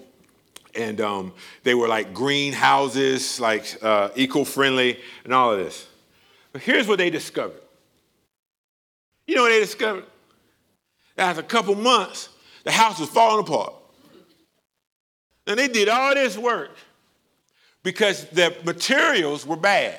and 0.74 1.00
um, 1.00 1.33
they 1.64 1.74
were 1.74 1.88
like 1.88 2.14
greenhouses, 2.14 3.38
like 3.40 3.76
uh, 3.83 4.11
eco-friendly, 4.14 4.98
and 5.24 5.35
all 5.35 5.52
of 5.52 5.59
this. 5.59 5.87
But 6.52 6.62
here's 6.62 6.87
what 6.88 6.98
they 6.98 7.11
discovered. 7.11 7.61
You 9.26 9.35
know 9.35 9.42
what 9.42 9.50
they 9.50 9.61
discovered? 9.61 10.04
After 11.18 11.42
a 11.42 11.44
couple 11.44 11.74
months, 11.74 12.31
the 12.64 12.70
house 12.70 12.98
was 12.98 13.11
falling 13.11 13.44
apart. 13.44 13.74
And 15.46 15.59
they 15.59 15.68
did 15.68 15.88
all 15.88 16.14
this 16.14 16.38
work 16.38 16.70
because 17.83 18.26
the 18.26 18.54
materials 18.64 19.46
were 19.46 19.57
bad. 19.57 19.98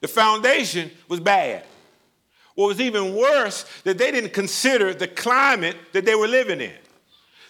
The 0.00 0.08
foundation 0.08 0.90
was 1.08 1.20
bad. 1.20 1.64
What 2.58 2.66
was 2.66 2.80
even 2.80 3.14
worse, 3.14 3.64
that 3.84 3.98
they 3.98 4.10
didn't 4.10 4.32
consider 4.32 4.92
the 4.92 5.06
climate 5.06 5.76
that 5.92 6.04
they 6.04 6.16
were 6.16 6.26
living 6.26 6.60
in. 6.60 6.74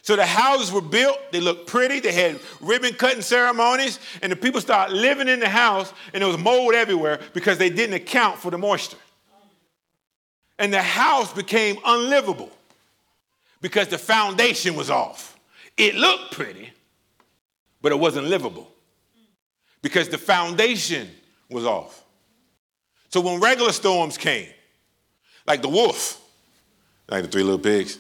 So 0.03 0.17
the 0.17 0.27
houses 0.27 0.71
were 0.71 0.83
built, 0.83 1.19
they 1.33 1.41
looked 1.41 1.67
pretty, 1.67 2.01
they 2.01 2.13
had 2.13 2.39
ribbon 2.61 2.93
cutting 2.93 3.23
ceremonies, 3.23 4.01
and 4.21 4.31
the 4.31 4.37
people 4.37 4.61
started 4.61 4.95
living 4.95 5.27
in 5.27 5.41
the 5.41 5.49
house, 5.49 5.95
and 6.13 6.21
there 6.21 6.29
was 6.29 6.37
mold 6.37 6.75
everywhere 6.75 7.21
because 7.33 7.57
they 7.57 7.71
didn't 7.71 7.95
account 7.95 8.39
for 8.39 8.51
the 8.51 8.59
moisture. 8.59 8.99
And 10.59 10.71
the 10.71 10.83
house 10.83 11.33
became 11.33 11.79
unlivable 11.87 12.51
because 13.63 13.89
the 13.89 13.97
foundation 13.97 14.77
was 14.77 14.91
off. 14.91 15.39
It 15.79 15.95
looked 15.95 16.33
pretty, 16.33 16.71
but 17.81 17.93
it 17.93 17.99
wasn't 17.99 18.27
livable 18.27 18.71
because 19.81 20.11
the 20.11 20.19
foundation 20.19 21.09
was 21.49 21.65
off. 21.65 22.05
So 23.09 23.23
when 23.23 23.41
regular 23.41 23.73
storms 23.73 24.19
came, 24.19 24.49
like 25.49 25.63
the 25.63 25.69
wolf, 25.69 26.21
like 27.09 27.25
the 27.25 27.29
three 27.29 27.43
little 27.43 27.59
pigs, 27.59 27.99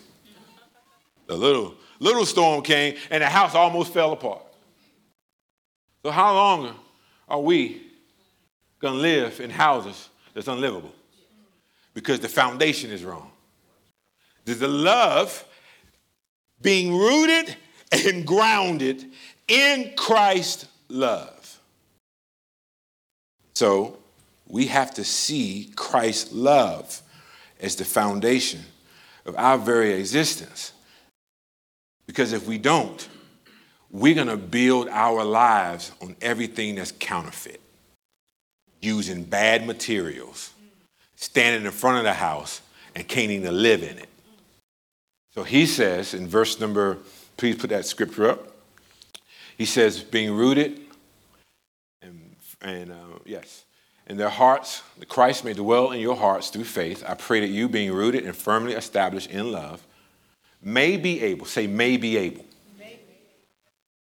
the 1.26 1.34
little 1.34 1.74
little 1.98 2.26
storm 2.26 2.62
came 2.62 2.94
and 3.10 3.22
the 3.22 3.26
house 3.26 3.54
almost 3.54 3.92
fell 3.92 4.12
apart. 4.12 4.42
So, 6.04 6.10
how 6.10 6.34
long 6.34 6.74
are 7.26 7.40
we 7.40 7.82
going 8.80 8.94
to 8.94 9.00
live 9.00 9.40
in 9.40 9.50
houses 9.50 10.10
that's 10.34 10.46
unlivable? 10.46 10.92
Because 11.94 12.20
the 12.20 12.28
foundation 12.28 12.90
is 12.90 13.02
wrong. 13.02 13.32
There's 14.44 14.60
the 14.60 14.68
love 14.68 15.44
being 16.60 16.96
rooted 16.96 17.56
and 17.90 18.26
grounded 18.26 19.06
in 19.48 19.94
Christ's 19.96 20.66
love. 20.88 21.58
So, 23.54 23.98
we 24.46 24.66
have 24.66 24.94
to 24.94 25.04
see 25.04 25.72
Christ's 25.74 26.32
love 26.32 27.02
as 27.60 27.76
the 27.76 27.84
foundation 27.84 28.60
of 29.26 29.36
our 29.36 29.58
very 29.58 29.92
existence. 29.92 30.72
Because 32.06 32.32
if 32.32 32.46
we 32.46 32.58
don't, 32.58 33.08
we're 33.90 34.14
going 34.14 34.28
to 34.28 34.36
build 34.36 34.88
our 34.88 35.24
lives 35.24 35.92
on 36.00 36.16
everything 36.20 36.76
that's 36.76 36.92
counterfeit, 36.92 37.60
using 38.80 39.24
bad 39.24 39.66
materials, 39.66 40.52
standing 41.16 41.64
in 41.64 41.72
front 41.72 41.98
of 41.98 42.04
the 42.04 42.14
house 42.14 42.60
and 42.94 43.06
can't 43.06 43.30
even 43.30 43.62
live 43.62 43.82
in 43.82 43.98
it. 43.98 44.08
So 45.34 45.42
he 45.42 45.66
says 45.66 46.14
in 46.14 46.26
verse 46.26 46.58
number, 46.60 46.98
please 47.36 47.56
put 47.56 47.70
that 47.70 47.86
scripture 47.86 48.30
up. 48.30 48.52
He 49.56 49.64
says, 49.64 50.02
being 50.02 50.32
rooted, 50.32 50.80
and, 52.00 52.36
and 52.60 52.92
uh, 52.92 53.18
yes, 53.24 53.64
in 54.08 54.16
their 54.16 54.30
hearts, 54.30 54.82
the 54.98 55.06
Christ 55.06 55.44
may 55.44 55.52
dwell 55.52 55.92
in 55.92 56.00
your 56.00 56.16
hearts 56.16 56.48
through 56.48 56.64
faith. 56.64 57.04
I 57.06 57.14
pray 57.14 57.40
that 57.40 57.48
you, 57.48 57.68
being 57.68 57.92
rooted 57.92 58.24
and 58.24 58.34
firmly 58.34 58.72
established 58.72 59.30
in 59.30 59.52
love, 59.52 59.86
may 60.62 60.96
be 60.96 61.22
able, 61.22 61.46
say, 61.46 61.66
may 61.66 61.96
be 61.96 62.16
able, 62.16 62.44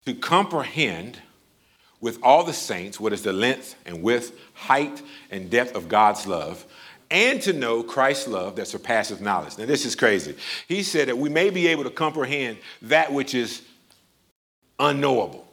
to 0.05 0.13
comprehend 0.15 1.19
with 1.99 2.17
all 2.23 2.45
the 2.45 2.53
saints 2.53 2.99
what 2.99 3.11
is 3.11 3.23
the 3.23 3.33
length 3.33 3.75
and 3.85 4.01
width, 4.01 4.31
height, 4.53 5.01
and 5.29 5.49
depth 5.49 5.75
of 5.75 5.89
God's 5.89 6.25
love, 6.25 6.65
and 7.11 7.41
to 7.41 7.51
know 7.53 7.83
Christ's 7.83 8.27
love 8.27 8.55
that 8.55 8.67
surpasses 8.67 9.19
knowledge. 9.19 9.57
Now, 9.57 9.65
this 9.65 9.85
is 9.85 9.95
crazy. 9.95 10.35
He 10.67 10.83
said 10.83 11.09
that 11.09 11.17
we 11.17 11.27
may 11.27 11.49
be 11.49 11.67
able 11.67 11.83
to 11.83 11.89
comprehend 11.89 12.59
that 12.83 13.11
which 13.11 13.35
is 13.35 13.61
unknowable. 14.79 15.48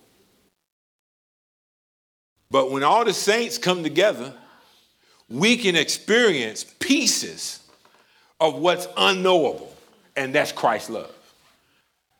But 2.50 2.70
when 2.70 2.82
all 2.82 3.04
the 3.04 3.12
saints 3.12 3.58
come 3.58 3.82
together, 3.82 4.32
we 5.28 5.56
can 5.56 5.76
experience 5.76 6.64
pieces 6.78 7.60
of 8.40 8.54
what's 8.56 8.86
unknowable 8.96 9.76
and 10.16 10.34
that's 10.34 10.52
Christ's 10.52 10.90
love. 10.90 11.12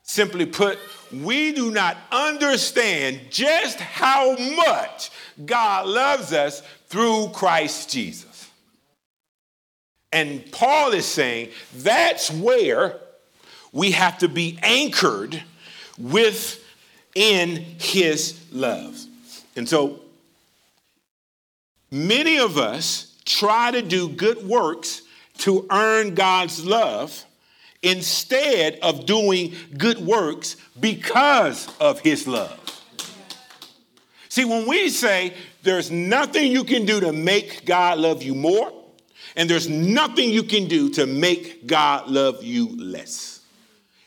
Simply 0.03 0.47
put, 0.47 0.79
we 1.13 1.53
do 1.53 1.71
not 1.71 1.97
understand 2.13 3.21
just 3.31 3.81
how 3.81 4.37
much 4.37 5.11
God 5.45 5.87
loves 5.87 6.33
us 6.33 6.63
through 6.89 7.31
Christ 7.33 7.91
Jesus. 7.91 8.49
And 10.13 10.51
Paul 10.53 10.93
is 10.93 11.07
saying 11.07 11.51
that's 11.75 12.31
where 12.31 13.01
we 13.73 13.91
have 13.91 14.19
to 14.19 14.29
be 14.29 14.59
anchored 14.63 15.43
within 15.99 17.57
his 17.79 18.41
love. 18.53 18.99
And 19.57 19.69
so 19.69 20.01
many 21.91 22.39
of 22.39 22.59
us 22.59 23.17
try 23.25 23.71
to 23.71 23.83
do 23.83 24.09
good 24.09 24.47
works 24.47 25.03
to 25.39 25.67
earn 25.71 26.15
God's 26.15 26.65
love 26.65 27.25
instead 27.83 28.79
of 28.83 29.07
doing 29.07 29.55
good 29.77 29.99
works 29.99 30.57
because 30.79 31.69
of 31.79 32.01
his 32.01 32.27
love. 32.27 32.61
See, 34.29 34.45
when 34.45 34.69
we 34.69 34.89
say 34.89 35.35
there's 35.63 35.91
nothing 35.91 36.51
you 36.51 36.65
can 36.65 36.85
do 36.85 37.01
to 37.01 37.13
make 37.13 37.65
God 37.65 37.99
love 37.99 38.23
you 38.23 38.35
more, 38.35 38.73
and 39.35 39.49
there's 39.49 39.69
nothing 39.69 40.31
you 40.31 40.43
can 40.43 40.67
do 40.67 40.91
to 40.91 41.07
make 41.07 41.67
God 41.67 42.09
love 42.09 42.43
you 42.43 42.69
less. 42.77 43.41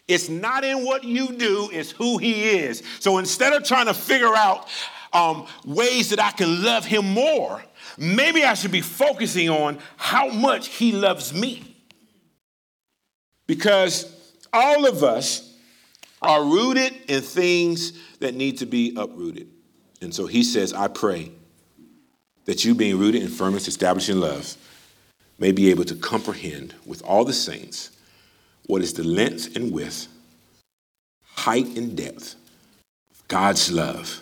It's 0.08 0.28
not 0.28 0.63
in 0.63 0.84
what 0.86 1.04
you 1.04 1.34
do, 1.34 1.70
it's 1.72 1.92
who 1.92 2.18
He 2.18 2.50
is. 2.50 2.82
So 3.00 3.20
instead 3.20 3.54
of 3.54 3.63
trying 3.63 3.86
to 3.86 3.94
figure 3.94 4.36
out 4.36 4.68
um, 5.13 5.46
ways 5.65 6.10
that 6.10 6.20
I 6.20 6.32
can 6.32 6.63
love 6.63 6.84
Him 6.84 7.06
more, 7.06 7.63
maybe 8.00 8.44
I 8.44 8.54
should 8.54 8.72
be 8.72 8.82
focusing 8.82 9.50
on 9.50 9.78
how 9.98 10.30
much 10.30 10.70
He 10.70 10.92
loves 10.92 11.34
me. 11.34 11.76
Because 13.46 14.16
all 14.54 14.88
of 14.88 15.04
us 15.04 15.54
are 16.22 16.44
rooted 16.44 16.94
in 17.08 17.22
things 17.22 17.94
that 18.20 18.36
need 18.36 18.58
to 18.60 18.66
be 18.66 18.94
uprooted. 18.96 19.48
And 20.02 20.14
so 20.14 20.28
he 20.28 20.44
says, 20.44 20.74
I 20.74 20.88
pray 20.88 21.32
that 22.46 22.66
you, 22.66 22.74
being 22.76 22.98
rooted 22.98 23.22
in 23.22 23.30
firmness, 23.30 23.68
established 23.68 24.10
in 24.10 24.20
love, 24.20 24.56
may 25.38 25.52
be 25.52 25.70
able 25.70 25.86
to 25.86 25.96
comprehend 25.96 26.76
with 26.86 27.02
all 27.04 27.24
the 27.24 27.34
saints 27.34 27.92
what 28.66 28.82
is 28.82 28.94
the 28.94 29.04
length 29.04 29.56
and 29.56 29.72
width, 29.72 30.08
height 31.34 31.66
and 31.78 31.96
depth 31.96 32.36
of 33.12 33.28
God's 33.28 33.72
love, 33.72 34.22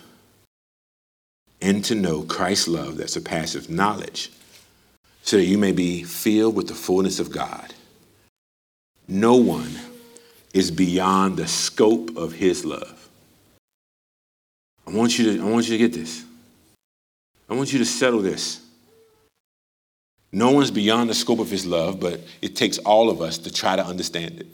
and 1.60 1.84
to 1.84 1.94
know 1.94 2.22
Christ's 2.22 2.68
love 2.68 2.96
that 2.98 3.10
surpasses 3.10 3.68
knowledge, 3.68 4.30
so 5.22 5.36
that 5.36 5.44
you 5.44 5.58
may 5.58 5.72
be 5.72 6.02
filled 6.04 6.54
with 6.54 6.68
the 6.68 6.74
fullness 6.74 7.18
of 7.18 7.30
God. 7.30 7.74
No 9.06 9.36
one 9.36 9.72
is 10.54 10.70
beyond 10.70 11.36
the 11.36 11.46
scope 11.46 12.16
of 12.16 12.32
his 12.32 12.64
love. 12.64 13.08
I 14.86 14.92
want 14.92 15.18
you 15.18 15.36
to, 15.36 15.42
I 15.42 15.50
want 15.50 15.68
you 15.68 15.76
to 15.76 15.78
get 15.78 15.92
this. 15.92 16.24
I 17.48 17.54
want 17.54 17.72
you 17.72 17.78
to 17.78 17.84
settle 17.84 18.20
this. 18.20 18.60
No 20.32 20.50
one's 20.50 20.70
beyond 20.70 21.08
the 21.08 21.14
scope 21.14 21.38
of 21.38 21.50
his 21.50 21.64
love, 21.64 22.00
but 22.00 22.20
it 22.42 22.54
takes 22.54 22.78
all 22.78 23.08
of 23.08 23.22
us 23.22 23.38
to 23.38 23.52
try 23.52 23.76
to 23.76 23.84
understand 23.84 24.40
it. 24.40 24.46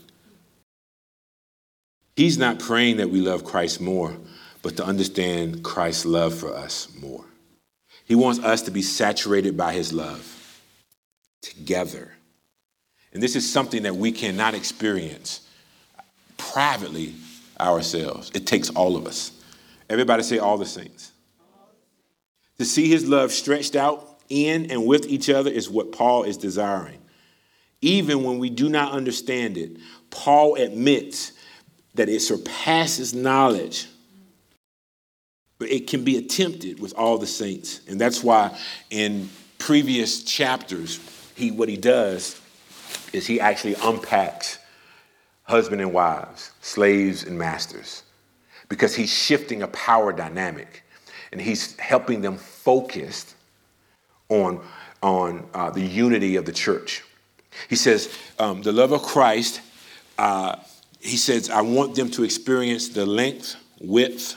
He's 2.17 2.39
not 2.39 2.61
praying 2.61 2.99
that 2.99 3.11
we 3.11 3.21
love 3.21 3.45
Christ 3.45 3.81
more, 3.81 4.17
but 4.65 4.79
to 4.79 4.85
understand 4.85 5.63
Christ's 5.63 6.07
love 6.07 6.35
for 6.35 6.53
us 6.55 6.89
more. 6.99 7.23
He 8.07 8.15
wants 8.15 8.41
us 8.41 8.63
to 8.63 8.71
be 8.71 8.81
saturated 8.81 9.59
by 9.59 9.75
his 9.75 9.93
love 9.93 10.63
together. 11.43 12.11
And 13.13 13.23
this 13.23 13.37
is 13.37 13.51
something 13.51 13.83
that 13.83 13.95
we 13.95 14.11
cannot 14.11 14.55
experience 14.55 15.47
privately 16.39 17.15
ourselves. 17.61 18.31
It 18.35 18.47
takes 18.47 18.71
all 18.71 18.97
of 18.97 19.07
us. 19.07 19.33
Everybody 19.91 20.23
say, 20.23 20.39
all 20.39 20.57
the 20.57 20.65
saints. 20.65 21.13
To 22.57 22.65
see 22.65 22.89
his 22.89 23.07
love 23.07 23.33
stretched 23.33 23.77
out 23.77 24.19
in 24.31 24.71
and 24.71 24.87
with 24.87 25.07
each 25.07 25.29
other 25.29 25.51
is 25.51 25.69
what 25.69 25.93
Paul 25.93 26.23
is 26.23 26.39
desiring. 26.39 27.01
Even 27.83 28.25
when 28.25 28.39
we 28.39 28.49
do 28.49 28.71
not 28.71 28.93
understand 28.93 29.59
it, 29.59 29.77
Paul 30.09 30.55
admits 30.55 31.33
that 31.95 32.09
it 32.09 32.21
surpasses 32.21 33.13
knowledge, 33.13 33.89
but 35.65 35.73
it 35.73 35.87
can 35.87 36.05
be 36.05 36.19
attempted 36.19 36.79
with 36.79 36.93
all 36.95 37.17
the 37.17 37.27
saints. 37.27 37.81
And 37.89 37.99
that's 37.99 38.23
why 38.23 38.55
in 38.91 39.31
previous 39.57 40.23
chapters, 40.23 41.01
he 41.35 41.51
what 41.53 41.71
he 41.71 41.79
does 41.79 42.39
is 43.15 43.27
he 43.27 43.41
actually 43.41 43.75
unpacks 43.77 44.59
husband 45.45 45.81
and 45.81 45.91
wives, 45.91 46.51
slaves 46.61 47.25
and 47.25 47.39
masters, 47.39 48.03
because 48.69 48.95
he's 48.95 49.11
shifting 49.11 49.63
a 49.63 49.69
power 49.69 50.13
dynamic 50.13 50.83
and 51.33 51.41
he's 51.41 51.79
helping 51.79 52.21
them 52.21 52.37
focus 52.37 53.35
on, 54.29 54.61
on 55.03 55.49
uh, 55.55 55.71
the 55.71 55.81
unity 55.81 56.37
of 56.37 56.45
the 56.45 56.53
church. 56.53 57.03
He 57.71 57.77
says, 57.77 58.15
um, 58.39 58.61
the 58.61 58.73
love 58.73 58.93
of 58.93 59.01
Christ, 59.01 59.63
uh, 60.19 60.57
he 61.01 61.17
says, 61.17 61.49
I 61.49 61.63
want 61.63 61.95
them 61.95 62.11
to 62.11 62.23
experience 62.23 62.91
the 62.91 63.07
length, 63.07 63.57
width, 63.81 64.37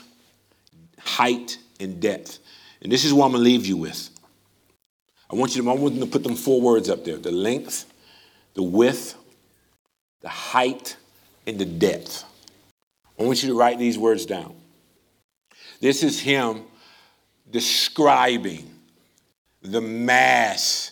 height, 1.08 1.58
and 1.80 2.00
depth. 2.00 2.40
And 2.82 2.92
this 2.92 3.06
is 3.06 3.14
what 3.14 3.26
I'm 3.26 3.32
going 3.32 3.44
to 3.44 3.50
leave 3.50 3.66
you 3.66 3.78
with. 3.78 4.10
I 5.32 5.36
want 5.36 5.56
you 5.56 5.64
to, 5.64 5.70
I 5.70 5.74
want 5.74 5.96
them 5.96 6.06
to 6.06 6.12
put 6.12 6.24
them 6.24 6.36
four 6.36 6.62
words 6.62 6.90
up 6.90 7.04
there 7.04 7.18
the 7.18 7.32
length, 7.32 7.86
the 8.54 8.64
width, 8.64 9.16
the 10.22 10.30
height, 10.30 10.96
and 11.46 11.60
the 11.60 11.66
depth. 11.66 12.24
I 13.20 13.24
want 13.24 13.42
you 13.42 13.50
to 13.50 13.58
write 13.58 13.80
these 13.80 13.98
words 13.98 14.26
down. 14.26 14.56
This 15.80 16.04
is 16.04 16.20
him 16.20 16.64
describing 17.50 18.70
the 19.62 19.82
mass, 19.82 20.92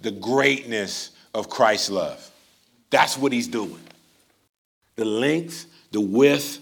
the 0.00 0.10
greatness 0.10 1.10
of 1.34 1.48
Christ's 1.48 1.90
love. 1.90 2.30
That's 2.90 3.16
what 3.16 3.32
he's 3.32 3.48
doing. 3.48 3.80
The 4.96 5.04
length, 5.04 5.66
the 5.90 6.00
width, 6.00 6.60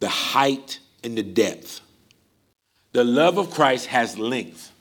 the 0.00 0.08
height, 0.08 0.80
and 1.02 1.16
the 1.16 1.22
depth. 1.22 1.80
The 2.92 3.04
love 3.04 3.38
of 3.38 3.50
Christ 3.50 3.86
has 3.86 4.18
length. 4.18 4.72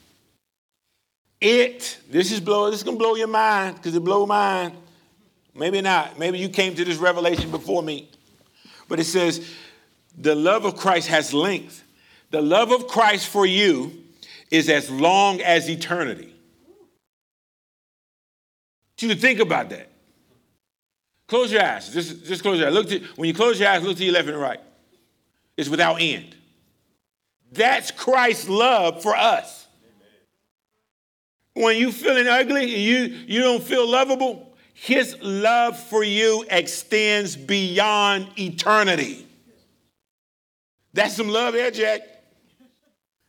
It, 1.42 2.00
this 2.10 2.32
is 2.32 2.40
blow, 2.40 2.70
this 2.70 2.80
is 2.80 2.84
gonna 2.84 2.98
blow 2.98 3.16
your 3.16 3.28
mind, 3.28 3.76
because 3.76 3.96
it 3.96 4.04
blow 4.04 4.26
mine. 4.26 4.74
Maybe 5.56 5.82
not. 5.82 6.18
Maybe 6.20 6.40
you 6.40 6.50
came 6.50 6.76
to 6.76 6.86
this 6.86 6.98
revelation 6.98 7.52
before 7.52 7.84
me. 7.84 8.10
But 8.88 9.00
it 9.00 9.06
says, 9.06 9.48
the 10.18 10.36
love 10.36 10.66
of 10.66 10.76
Christ 10.76 11.08
has 11.08 11.34
length. 11.34 11.84
The 12.32 12.42
love 12.42 12.72
of 12.72 12.88
Christ 12.88 13.28
for 13.28 13.46
you 13.46 14.04
is 14.52 14.70
as 14.70 14.90
long 14.90 15.42
as 15.42 15.70
eternity. 15.70 16.34
You 19.00 19.08
to 19.10 19.16
think 19.16 19.40
about 19.40 19.70
that. 19.70 19.88
Close 21.28 21.52
your 21.52 21.64
eyes. 21.64 21.94
Just, 21.94 22.26
just 22.26 22.42
close 22.42 22.60
your 22.60 22.68
eyes. 22.68 22.74
Look 22.74 22.90
to, 22.90 23.00
when 23.16 23.28
you 23.28 23.34
close 23.34 23.60
your 23.60 23.70
eyes, 23.70 23.82
look 23.84 23.98
to 23.98 24.04
your 24.04 24.14
left 24.14 24.28
and 24.28 24.38
right. 24.38 24.60
It's 25.60 25.68
without 25.68 25.98
end. 26.00 26.38
That's 27.52 27.92
Christ's 27.92 28.48
love 28.48 29.04
for 29.04 29.14
us. 29.14 29.68
When 31.54 31.76
you 31.76 31.92
feeling 31.92 32.28
ugly 32.28 32.62
and 32.62 32.82
you, 32.82 33.00
you 33.28 33.42
don't 33.42 33.62
feel 33.62 33.86
lovable, 33.86 34.56
his 34.74 35.18
love 35.22 35.78
for 35.78 36.02
you 36.02 36.46
extends 36.50 37.36
beyond 37.36 38.30
eternity. 38.40 39.28
That's 40.94 41.18
some 41.18 41.28
love 41.28 41.54
there, 41.56 41.72
Jack. 41.72 42.04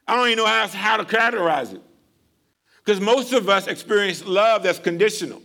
I 0.06 0.14
don't 0.14 0.26
even 0.26 0.36
know 0.38 0.46
how, 0.46 0.68
how 0.68 0.98
to 0.98 1.04
categorize 1.04 1.74
it. 1.74 1.82
Because 2.84 3.00
most 3.00 3.32
of 3.32 3.48
us 3.48 3.66
experience 3.66 4.24
love 4.24 4.62
that's 4.62 4.78
conditional. 4.78 5.42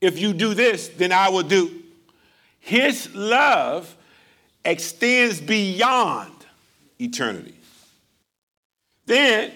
If 0.00 0.20
you 0.20 0.32
do 0.32 0.54
this, 0.54 0.86
then 0.86 1.10
I 1.10 1.28
will 1.30 1.42
do. 1.42 1.82
His 2.60 3.12
love 3.16 3.96
extends 4.68 5.40
beyond 5.40 6.32
eternity. 6.98 7.54
Then 9.06 9.52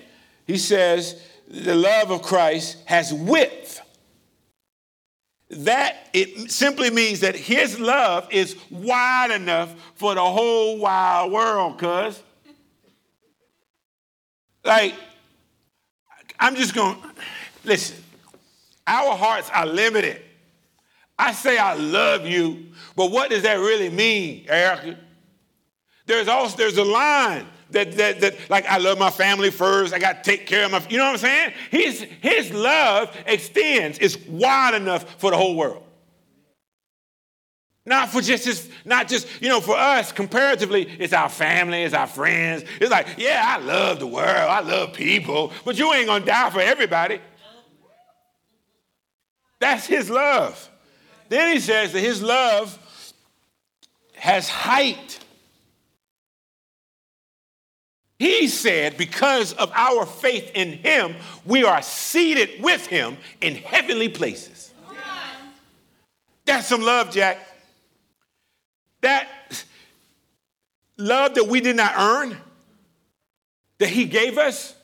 he 0.46 0.56
says, 0.56 1.22
the 1.46 1.74
love 1.74 2.10
of 2.10 2.22
Christ 2.22 2.78
has 2.86 3.12
width. 3.12 3.80
That 5.50 6.08
it 6.14 6.50
simply 6.50 6.88
means 6.88 7.20
that 7.20 7.36
his 7.36 7.78
love 7.78 8.26
is 8.30 8.56
wide 8.70 9.30
enough 9.30 9.74
for 9.96 10.14
the 10.14 10.24
whole 10.24 10.78
wide 10.78 11.30
world, 11.30 11.78
cuz. 11.78 12.22
Like, 14.64 14.94
I'm 16.40 16.56
just 16.56 16.74
to 16.74 17.10
listen. 17.64 18.02
Our 18.86 19.14
hearts 19.14 19.50
are 19.52 19.66
limited. 19.66 20.22
I 21.22 21.30
say 21.30 21.56
I 21.56 21.74
love 21.74 22.26
you, 22.26 22.66
but 22.96 23.12
what 23.12 23.30
does 23.30 23.44
that 23.44 23.60
really 23.60 23.88
mean, 23.90 24.44
Erica? 24.48 24.98
There's 26.04 26.26
also 26.26 26.56
there's 26.56 26.78
a 26.78 26.84
line 26.84 27.46
that, 27.70 27.92
that, 27.92 28.20
that 28.22 28.50
like 28.50 28.66
I 28.66 28.78
love 28.78 28.98
my 28.98 29.10
family 29.10 29.52
first. 29.52 29.94
I 29.94 30.00
got 30.00 30.24
to 30.24 30.30
take 30.30 30.48
care 30.48 30.64
of 30.64 30.72
my. 30.72 30.84
You 30.90 30.98
know 30.98 31.04
what 31.04 31.12
I'm 31.12 31.18
saying? 31.18 31.52
His 31.70 32.00
his 32.20 32.52
love 32.52 33.16
extends. 33.24 34.00
It's 34.00 34.18
wide 34.26 34.74
enough 34.74 35.20
for 35.20 35.30
the 35.30 35.36
whole 35.36 35.54
world. 35.54 35.84
Not 37.86 38.10
for 38.10 38.20
just 38.20 38.44
his, 38.44 38.68
not 38.84 39.06
just, 39.06 39.28
you 39.40 39.48
know, 39.48 39.60
for 39.60 39.76
us, 39.76 40.10
comparatively, 40.10 40.88
it's 40.98 41.12
our 41.12 41.28
family, 41.28 41.84
it's 41.84 41.94
our 41.94 42.08
friends. 42.08 42.64
It's 42.80 42.90
like, 42.90 43.06
yeah, 43.16 43.44
I 43.44 43.58
love 43.58 44.00
the 44.00 44.08
world, 44.08 44.26
I 44.26 44.60
love 44.60 44.92
people, 44.92 45.52
but 45.64 45.78
you 45.78 45.92
ain't 45.92 46.06
gonna 46.08 46.24
die 46.24 46.50
for 46.50 46.60
everybody. 46.60 47.20
That's 49.60 49.86
his 49.86 50.10
love. 50.10 50.68
Then 51.32 51.50
he 51.50 51.60
says 51.60 51.94
that 51.94 52.00
his 52.00 52.20
love 52.20 52.78
has 54.16 54.50
height. 54.50 55.18
He 58.18 58.48
said, 58.48 58.98
because 58.98 59.54
of 59.54 59.72
our 59.74 60.04
faith 60.04 60.50
in 60.54 60.72
him, 60.72 61.14
we 61.46 61.64
are 61.64 61.80
seated 61.80 62.62
with 62.62 62.84
him 62.84 63.16
in 63.40 63.54
heavenly 63.54 64.10
places. 64.10 64.74
That's 66.44 66.66
some 66.66 66.82
love, 66.82 67.10
Jack. 67.10 67.38
That 69.00 69.26
love 70.98 71.36
that 71.36 71.46
we 71.46 71.62
did 71.62 71.76
not 71.76 71.94
earn, 71.96 72.36
that 73.78 73.88
He 73.88 74.04
gave 74.04 74.36
us, 74.36 74.74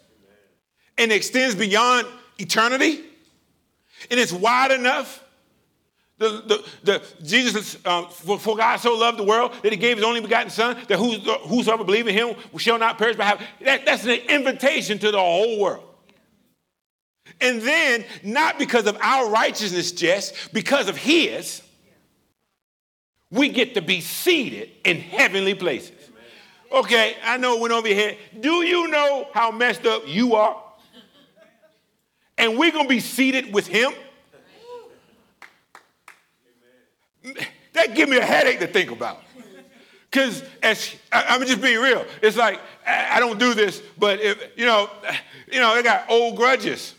and 0.96 1.12
extends 1.12 1.54
beyond 1.54 2.06
eternity, 2.38 3.04
and 4.10 4.18
it's 4.18 4.32
wide 4.32 4.70
enough. 4.70 5.22
The, 6.18 6.28
the, 6.28 6.64
the, 6.82 7.02
Jesus, 7.22 7.78
uh, 7.84 8.06
for, 8.06 8.40
for, 8.40 8.56
God 8.56 8.78
so 8.78 8.96
loved 8.96 9.18
the 9.18 9.24
world 9.24 9.52
that 9.62 9.70
he 9.70 9.78
gave 9.78 9.98
his 9.98 10.04
only 10.04 10.20
begotten 10.20 10.50
son, 10.50 10.76
that 10.88 10.98
whosoever 10.98 11.84
believe 11.84 12.08
in 12.08 12.14
him 12.14 12.34
shall 12.58 12.76
not 12.78 12.98
perish 12.98 13.16
but 13.16 13.26
have. 13.26 13.42
That, 13.60 13.86
that's 13.86 14.04
an 14.04 14.18
invitation 14.28 14.98
to 14.98 15.12
the 15.12 15.18
whole 15.18 15.60
world. 15.60 15.84
And 17.40 17.62
then, 17.62 18.04
not 18.24 18.58
because 18.58 18.86
of 18.86 18.96
our 19.00 19.30
righteousness, 19.30 19.92
just 19.92 20.52
because 20.52 20.88
of 20.88 20.96
his, 20.96 21.62
we 23.30 23.48
get 23.50 23.74
to 23.74 23.82
be 23.82 24.00
seated 24.00 24.70
in 24.84 24.98
heavenly 24.98 25.54
places. 25.54 25.92
Okay, 26.72 27.16
I 27.24 27.36
know 27.36 27.56
it 27.56 27.60
went 27.60 27.72
over 27.72 27.86
your 27.86 27.96
head. 27.96 28.18
Do 28.40 28.62
you 28.64 28.88
know 28.88 29.28
how 29.32 29.50
messed 29.50 29.86
up 29.86 30.02
you 30.06 30.34
are? 30.34 30.62
And 32.36 32.58
we're 32.58 32.72
gonna 32.72 32.88
be 32.88 33.00
seated 33.00 33.52
with 33.52 33.66
him. 33.66 33.92
That 37.78 37.94
give 37.94 38.08
me 38.08 38.16
a 38.16 38.24
headache 38.24 38.58
to 38.58 38.66
think 38.66 38.90
about. 38.90 39.22
Because 40.10 40.42
as 40.64 40.96
I, 41.12 41.36
am 41.36 41.46
just 41.46 41.60
being 41.60 41.78
real, 41.78 42.04
it's 42.20 42.36
like 42.36 42.60
I, 42.84 43.20
don't 43.20 43.38
do 43.38 43.54
this, 43.54 43.80
but 43.96 44.20
if 44.20 44.52
you 44.56 44.66
know, 44.66 44.90
you 45.52 45.60
know, 45.60 45.76
they 45.76 45.82
got 45.84 46.10
old 46.10 46.36
grudges. 46.36 46.94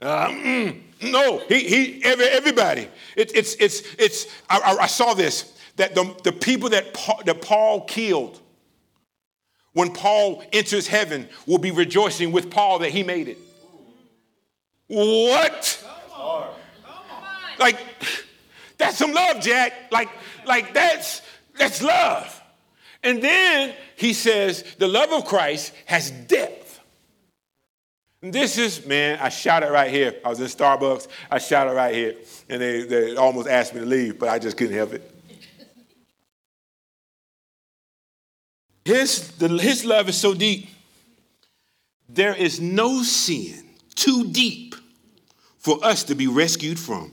Uh, 0.00 0.28
mm, 0.28 0.80
no, 1.02 1.38
he, 1.48 1.60
he 1.60 2.04
every, 2.04 2.26
everybody. 2.26 2.88
It, 3.16 3.34
it's, 3.34 3.54
it's, 3.54 3.82
it's, 3.98 4.26
I, 4.48 4.76
I, 4.82 4.86
saw 4.86 5.14
this, 5.14 5.58
that 5.76 5.96
the, 5.96 6.14
the 6.22 6.32
people 6.32 6.68
that 6.68 6.94
Paul, 6.94 7.22
that 7.24 7.42
Paul 7.42 7.86
killed 7.86 8.40
when 9.72 9.92
Paul 9.92 10.44
enters 10.52 10.86
heaven, 10.86 11.28
will 11.46 11.58
be 11.58 11.70
rejoicing 11.70 12.30
with 12.30 12.50
Paul 12.50 12.78
that 12.80 12.90
he 12.90 13.02
made 13.02 13.28
it. 13.28 13.38
What? 14.86 15.84
Like, 17.58 17.78
that's 18.78 18.98
some 18.98 19.12
love, 19.12 19.40
Jack. 19.40 19.72
Like, 19.90 20.08
like 20.46 20.74
that's 20.74 21.22
that's 21.58 21.82
love. 21.82 22.42
And 23.02 23.22
then 23.22 23.74
he 23.96 24.12
says, 24.12 24.64
the 24.78 24.88
love 24.88 25.12
of 25.12 25.24
Christ 25.26 25.72
has 25.86 26.10
depth. 26.10 26.80
And 28.22 28.32
this 28.32 28.58
is, 28.58 28.84
man, 28.86 29.18
I 29.20 29.28
shouted 29.28 29.70
right 29.70 29.90
here. 29.90 30.14
I 30.24 30.28
was 30.28 30.40
in 30.40 30.46
Starbucks, 30.46 31.06
I 31.30 31.38
shouted 31.38 31.74
right 31.74 31.94
here, 31.94 32.16
and 32.48 32.60
they, 32.60 32.82
they 32.82 33.14
almost 33.16 33.46
asked 33.48 33.74
me 33.74 33.80
to 33.80 33.86
leave, 33.86 34.18
but 34.18 34.28
I 34.28 34.38
just 34.40 34.56
couldn't 34.56 34.74
help 34.74 34.94
it. 34.94 35.08
His, 38.84 39.28
the, 39.32 39.48
his 39.48 39.84
love 39.84 40.08
is 40.08 40.16
so 40.16 40.32
deep. 40.34 40.68
There 42.08 42.34
is 42.34 42.60
no 42.60 43.02
sin 43.02 43.64
too 43.94 44.30
deep 44.30 44.76
for 45.58 45.84
us 45.84 46.04
to 46.04 46.14
be 46.14 46.28
rescued 46.28 46.78
from. 46.78 47.12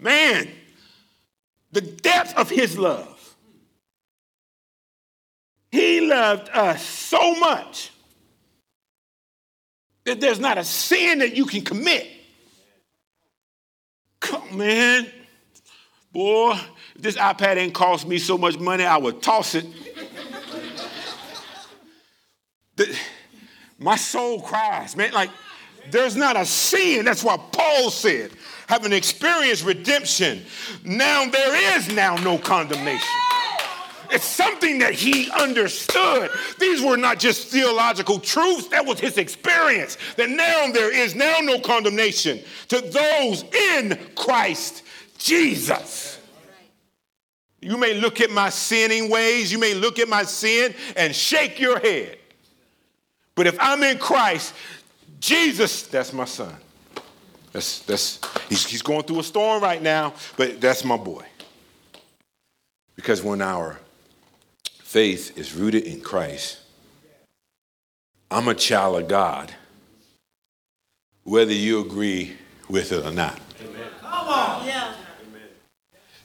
Man, 0.00 0.48
the 1.72 1.82
depth 1.82 2.36
of 2.36 2.48
his 2.48 2.78
love. 2.78 3.16
He 5.70 6.00
loved 6.00 6.48
us 6.48 6.84
so 6.84 7.34
much 7.36 7.92
that 10.04 10.20
there's 10.20 10.40
not 10.40 10.58
a 10.58 10.64
sin 10.64 11.20
that 11.20 11.36
you 11.36 11.44
can 11.44 11.62
commit. 11.62 12.08
Come, 14.20 14.56
man. 14.56 15.06
Boy, 16.12 16.58
if 16.96 17.02
this 17.02 17.16
iPad 17.16 17.56
ain't 17.56 17.74
cost 17.74 18.08
me 18.08 18.18
so 18.18 18.36
much 18.36 18.58
money, 18.58 18.84
I 18.84 18.96
would 18.96 19.22
toss 19.22 19.54
it. 19.54 19.66
the, 22.74 22.98
my 23.78 23.96
soul 23.96 24.40
cries, 24.40 24.96
man. 24.96 25.12
Like, 25.12 25.30
there's 25.92 26.16
not 26.16 26.36
a 26.36 26.44
sin. 26.44 27.04
That's 27.04 27.24
what 27.24 27.52
Paul 27.52 27.90
said. 27.90 28.32
Having 28.68 28.92
experienced 28.92 29.64
redemption, 29.64 30.42
now 30.84 31.26
there 31.26 31.76
is 31.76 31.92
now 31.92 32.16
no 32.16 32.38
condemnation. 32.38 33.08
It's 34.12 34.24
something 34.24 34.78
that 34.80 34.92
he 34.92 35.30
understood. 35.30 36.30
These 36.58 36.82
were 36.82 36.96
not 36.96 37.18
just 37.18 37.48
theological 37.48 38.18
truths, 38.18 38.68
that 38.68 38.84
was 38.84 38.98
his 38.98 39.18
experience. 39.18 39.96
That 40.16 40.30
now 40.30 40.70
there 40.72 40.92
is 40.92 41.14
now 41.14 41.38
no 41.40 41.60
condemnation 41.60 42.40
to 42.68 42.80
those 42.80 43.44
in 43.54 43.98
Christ 44.16 44.82
Jesus. 45.18 46.18
You 47.60 47.76
may 47.76 47.94
look 47.94 48.20
at 48.20 48.30
my 48.30 48.48
sinning 48.48 49.10
ways, 49.10 49.52
you 49.52 49.58
may 49.58 49.74
look 49.74 49.98
at 49.98 50.08
my 50.08 50.22
sin 50.24 50.74
and 50.96 51.14
shake 51.14 51.60
your 51.60 51.78
head. 51.78 52.18
But 53.34 53.46
if 53.46 53.56
I'm 53.60 53.82
in 53.82 53.98
Christ, 53.98 54.54
Jesus, 55.20 55.82
that's 55.82 56.12
my 56.12 56.24
son. 56.24 56.54
That's, 57.52 57.80
that's, 57.80 58.20
he's, 58.48 58.66
he's 58.66 58.82
going 58.82 59.02
through 59.02 59.20
a 59.20 59.24
storm 59.24 59.62
right 59.62 59.82
now, 59.82 60.14
but 60.36 60.60
that's 60.60 60.84
my 60.84 60.96
boy. 60.96 61.24
Because 62.96 63.22
when 63.22 63.42
our 63.42 63.78
faith 64.64 65.36
is 65.36 65.54
rooted 65.54 65.84
in 65.84 66.00
Christ, 66.00 66.58
I'm 68.30 68.48
a 68.48 68.54
child 68.54 69.02
of 69.02 69.08
God, 69.08 69.52
whether 71.24 71.52
you 71.52 71.80
agree 71.80 72.36
with 72.68 72.92
it 72.92 73.04
or 73.04 73.10
not. 73.10 73.38
Amen. 73.60 73.88
Come 74.00 74.28
on. 74.28 74.66
Yeah. 74.66 74.94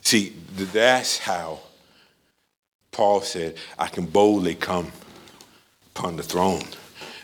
See, 0.02 0.36
that's 0.54 1.18
how 1.18 1.60
Paul 2.92 3.22
said, 3.22 3.56
I 3.78 3.88
can 3.88 4.06
boldly 4.06 4.56
come 4.56 4.92
upon 5.88 6.16
the 6.16 6.24
throne. 6.24 6.64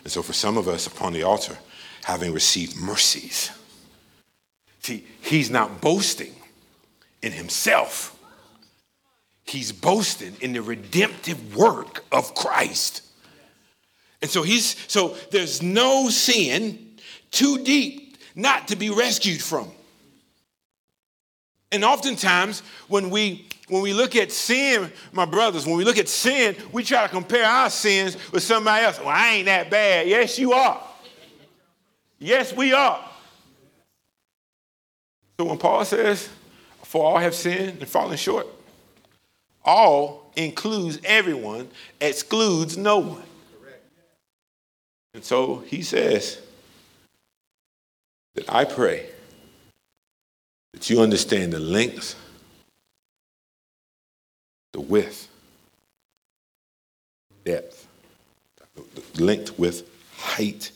And 0.04 0.12
so 0.12 0.22
for 0.22 0.34
some 0.34 0.58
of 0.58 0.68
us 0.68 0.88
upon 0.88 1.14
the 1.14 1.24
altar, 1.24 1.58
having 2.04 2.34
received 2.34 2.76
mercies, 2.78 3.52
see, 4.80 5.06
he's 5.22 5.50
not 5.50 5.82
boasting 5.82 6.34
in 7.22 7.32
himself. 7.32 8.18
He's 9.44 9.72
boasting 9.72 10.36
in 10.42 10.54
the 10.54 10.62
redemptive 10.62 11.56
work 11.56 12.06
of 12.12 12.34
Christ. 12.36 13.04
And 14.22 14.30
so 14.30 14.44
he's 14.44 14.76
so 14.88 15.16
there's 15.32 15.62
no 15.62 16.10
sin 16.10 16.98
too 17.32 17.64
deep 17.64 18.18
not 18.36 18.68
to 18.70 18.76
be 18.76 18.90
rescued 18.90 19.42
from. 19.42 19.72
And 21.72 21.86
oftentimes, 21.86 22.62
when 22.88 23.10
we 23.10 23.48
when 23.70 23.82
we 23.82 23.94
look 23.94 24.18
at 24.18 24.34
sin, 24.34 24.92
my 25.14 25.24
brothers, 25.24 25.66
when 25.66 25.78
we 25.78 25.86
look 25.86 25.98
at 25.98 26.10
sin, 26.10 26.58
we 26.74 26.84
try 26.84 27.04
to 27.04 27.10
compare 27.10 27.46
our 27.46 27.70
sins 27.70 28.18
with 28.34 28.44
somebody 28.44 28.84
else. 28.84 29.00
Well, 29.00 29.08
I 29.08 29.36
ain't 29.36 29.46
that 29.46 29.70
bad. 29.70 30.08
Yes, 30.10 30.38
you 30.38 30.52
are. 30.52 30.82
Yes, 32.20 32.54
we 32.54 32.74
are. 32.74 33.00
So 35.40 35.46
when 35.46 35.58
Paul 35.58 35.86
says, 35.86 36.28
For 36.84 37.06
all 37.06 37.18
have 37.18 37.34
sinned 37.34 37.80
and 37.80 37.88
fallen 37.88 38.18
short, 38.18 38.46
all 39.64 40.32
includes 40.36 41.00
everyone, 41.06 41.70
excludes 42.02 42.78
no 42.78 43.00
one. 43.00 43.24
And 45.14 45.24
so 45.24 45.58
he 45.60 45.82
says 45.82 46.42
that 48.36 48.54
I 48.54 48.66
pray 48.66 49.11
that 50.74 50.90
you 50.90 51.02
understand 51.02 51.54
the 51.54 51.60
length, 51.60 52.16
the 54.74 54.82
width, 54.82 55.28
depth, 57.44 57.88
the 58.76 59.24
length, 59.24 59.58
width, 59.60 59.84
height, 60.18 60.72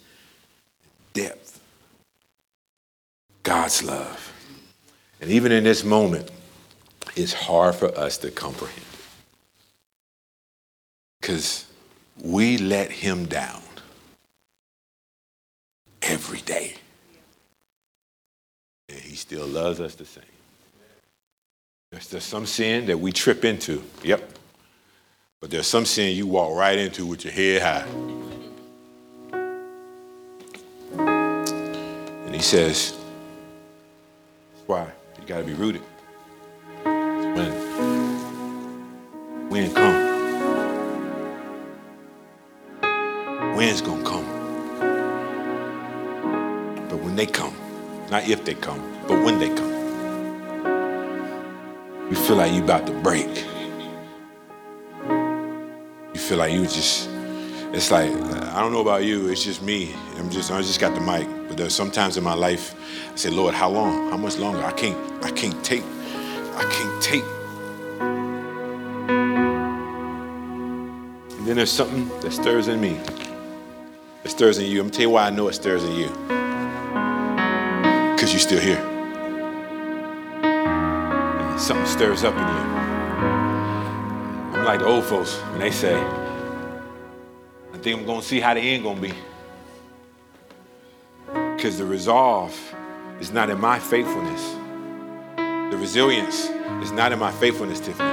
depth. 1.13 1.61
God's 3.43 3.83
love. 3.83 4.33
And 5.21 5.29
even 5.31 5.51
in 5.51 5.63
this 5.63 5.83
moment, 5.83 6.29
it's 7.15 7.33
hard 7.33 7.75
for 7.75 7.95
us 7.97 8.17
to 8.19 8.31
comprehend. 8.31 8.81
Because 11.21 11.65
we 12.21 12.57
let 12.57 12.91
him 12.91 13.25
down 13.25 13.61
every 16.01 16.41
day 16.41 16.75
he 19.15 19.19
still 19.19 19.47
loves 19.47 19.79
us 19.79 19.95
the 19.95 20.03
same. 20.03 20.25
There's, 21.89 22.21
some 22.21 22.45
sin 22.45 22.87
that 22.87 22.99
we 22.99 23.13
trip 23.13 23.45
into, 23.45 23.81
yep. 24.03 24.29
But 25.39 25.51
there's 25.51 25.67
some 25.67 25.85
sin 25.85 26.17
you 26.17 26.27
walk 26.27 26.53
right 26.53 26.77
into 26.77 27.05
with 27.05 27.23
your 27.23 27.31
head 27.31 27.61
high. 27.61 27.85
And 32.25 32.35
he 32.35 32.41
says, 32.41 32.93
why 34.65 34.91
you 35.17 35.25
got 35.25 35.37
to 35.37 35.45
be 35.45 35.53
rooted. 35.53 35.81
When 36.83 37.53
wind 39.49 39.73
come, 39.73 39.95
wind's 43.55 43.79
gonna 43.79 44.03
come. 44.03 44.25
But 46.89 46.97
when 46.97 47.15
they 47.15 47.27
come, 47.27 47.55
not 48.11 48.27
if 48.27 48.43
they 48.43 48.55
come, 48.55 48.94
but 49.07 49.23
when 49.23 49.39
they 49.39 49.49
come. 49.49 49.73
You 52.09 52.15
feel 52.15 52.35
like 52.35 52.53
you 52.53 52.63
about 52.63 52.85
to 52.87 52.93
break. 52.93 53.45
You 56.13 56.19
feel 56.19 56.37
like 56.37 56.53
you 56.53 56.63
just, 56.63 57.09
it's 57.73 57.91
like, 57.91 58.11
I 58.11 58.59
don't 58.61 58.71
know 58.71 58.81
about 58.81 59.03
you, 59.03 59.27
it's 59.27 59.43
just 59.43 59.61
me. 59.61 59.93
I'm 60.17 60.29
just, 60.29 60.51
I 60.51 60.61
just 60.61 60.79
got 60.79 60.95
the 60.95 61.01
mic. 61.01 61.27
But 61.47 61.57
there's 61.57 61.75
sometimes 61.75 62.17
in 62.17 62.23
my 62.23 62.33
life, 62.33 62.73
I 63.11 63.15
say, 63.15 63.29
Lord, 63.29 63.53
how 63.53 63.69
long? 63.69 64.09
How 64.09 64.17
much 64.17 64.37
longer? 64.37 64.63
I 64.63 64.71
can't, 64.71 64.97
I 65.23 65.31
can't 65.31 65.63
take, 65.63 65.83
I 66.55 66.63
can't 66.71 67.01
take. 67.03 67.23
And 71.37 71.47
then 71.47 71.57
there's 71.57 71.71
something 71.71 72.07
that 72.21 72.31
stirs 72.31 72.67
in 72.67 72.81
me. 72.81 72.99
It 74.23 74.29
stirs 74.29 74.57
in 74.57 74.65
you. 74.65 74.79
I'm 74.79 74.87
gonna 74.87 74.93
tell 74.93 75.01
you 75.03 75.09
why 75.11 75.27
I 75.27 75.29
know 75.29 75.47
it 75.47 75.53
stirs 75.53 75.83
in 75.83 75.91
you 75.95 76.09
because 78.15 78.31
you're 78.31 78.39
still 78.39 78.59
here. 78.59 78.94
Something 81.57 81.85
stirs 81.85 82.23
up 82.23 82.33
in 82.33 82.39
you. 82.39 82.45
I'm 84.53 84.65
like 84.65 84.79
the 84.79 84.85
old 84.85 85.03
folks 85.05 85.37
when 85.51 85.59
they 85.59 85.71
say, 85.71 85.95
I 85.95 87.77
think 87.77 87.99
I'm 87.99 88.05
going 88.05 88.21
to 88.21 88.25
see 88.25 88.39
how 88.39 88.53
the 88.53 88.59
end 88.59 88.83
going 88.83 88.97
to 88.97 89.01
be. 89.01 89.13
Because 91.55 91.77
the 91.77 91.85
resolve 91.85 92.53
is 93.19 93.31
not 93.31 93.49
in 93.49 93.59
my 93.59 93.79
faithfulness. 93.79 94.55
The 95.35 95.77
resilience 95.77 96.49
is 96.83 96.91
not 96.91 97.11
in 97.11 97.19
my 97.19 97.31
faithfulness, 97.31 97.79
Tiffany. 97.79 98.09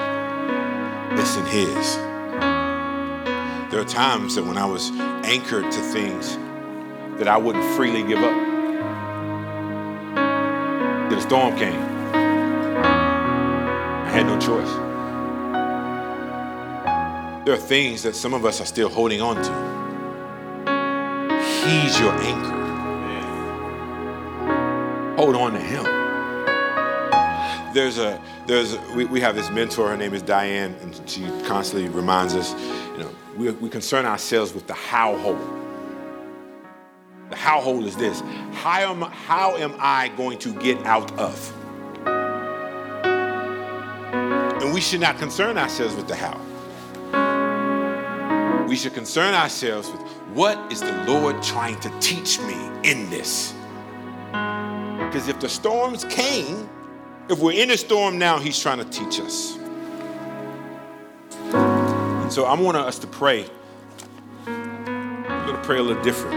It's 1.21 1.37
in 1.37 1.47
His. 1.47 1.97
There 3.71 3.81
are 3.81 3.87
times 3.87 4.35
that 4.37 4.45
when 4.45 4.57
I 4.57 4.67
was 4.67 4.91
anchored 5.25 5.71
to 5.71 5.81
things 5.81 6.37
that 7.19 7.29
I 7.29 7.37
wouldn't 7.37 7.65
freely 7.77 8.03
give 8.03 8.19
up 8.19 8.53
the 11.15 11.21
storm 11.21 11.57
came. 11.57 11.92
I 14.13 14.17
had 14.17 14.27
no 14.27 14.39
choice. 14.39 14.93
there 17.45 17.55
are 17.55 17.57
things 17.57 18.03
that 18.03 18.15
some 18.15 18.35
of 18.35 18.45
us 18.45 18.61
are 18.61 18.67
still 18.67 18.89
holding 18.89 19.21
on 19.21 19.37
to. 19.37 19.53
He's 21.65 21.99
your 21.99 22.13
anchor. 22.13 22.63
Hold 25.17 25.37
on 25.37 25.53
to 25.53 25.61
him. 25.61 25.85
There's 27.75 27.99
a 27.99 28.21
there's 28.47 28.75
a, 28.75 28.81
we, 28.95 29.07
we 29.07 29.21
have 29.21 29.35
this 29.35 29.51
mentor. 29.51 29.89
Her 29.89 29.97
name 29.97 30.15
is 30.15 30.23
Diane, 30.23 30.75
and 30.83 31.01
she 31.09 31.23
constantly 31.47 31.89
reminds 31.89 32.35
us. 32.35 32.55
You 32.93 33.05
know, 33.05 33.11
we, 33.37 33.51
we 33.53 33.69
concern 33.69 34.05
ourselves 34.05 34.53
with 34.53 34.67
the 34.67 34.75
how 34.75 35.17
hole. 35.17 35.39
The 37.31 37.37
how 37.37 37.61
hole 37.61 37.87
is 37.87 37.97
this: 37.97 38.21
how 38.53 38.93
am 38.93 39.01
how 39.01 39.57
am 39.57 39.75
I 39.79 40.09
going 40.17 40.39
to 40.41 40.53
get 40.55 40.79
out 40.85 41.11
of? 41.19 41.62
And 44.63 44.73
we 44.73 44.81
should 44.81 45.01
not 45.01 45.19
concern 45.19 45.59
ourselves 45.59 45.97
with 45.97 46.07
the 46.07 46.15
how. 46.15 46.39
We 48.69 48.77
should 48.77 48.95
concern 48.95 49.35
ourselves 49.35 49.91
with 49.91 50.01
what 50.35 50.73
is 50.73 50.81
the 50.81 51.05
Lord 51.05 51.43
trying 51.43 51.81
to 51.81 51.91
teach 51.99 52.39
me 52.39 52.55
in 52.85 53.11
this? 53.11 53.55
Because 54.31 55.27
if 55.27 55.41
the 55.41 55.49
storms 55.49 56.05
came, 56.05 56.71
if 57.29 57.41
we're 57.41 57.61
in 57.61 57.73
a 57.73 57.77
storm 57.77 58.19
now, 58.19 58.39
He's 58.39 58.57
trying 58.57 58.79
to 58.79 58.85
teach 58.85 59.19
us. 59.19 59.57
And 61.53 62.33
so 62.33 62.45
I 62.45 62.55
want 62.55 62.77
us 62.77 63.01
to 63.01 63.09
pray. 63.09 63.47
We're 64.47 65.45
going 65.45 65.57
to 65.57 65.63
pray 65.65 65.79
a 65.79 65.83
little 65.83 66.03
different. 66.05 66.37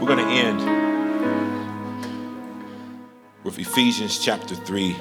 We're 0.00 0.06
going 0.06 0.24
to 0.24 0.32
end 0.32 0.87
with 3.48 3.58
Ephesians 3.58 4.22
chapter 4.22 4.54
3, 4.54 4.94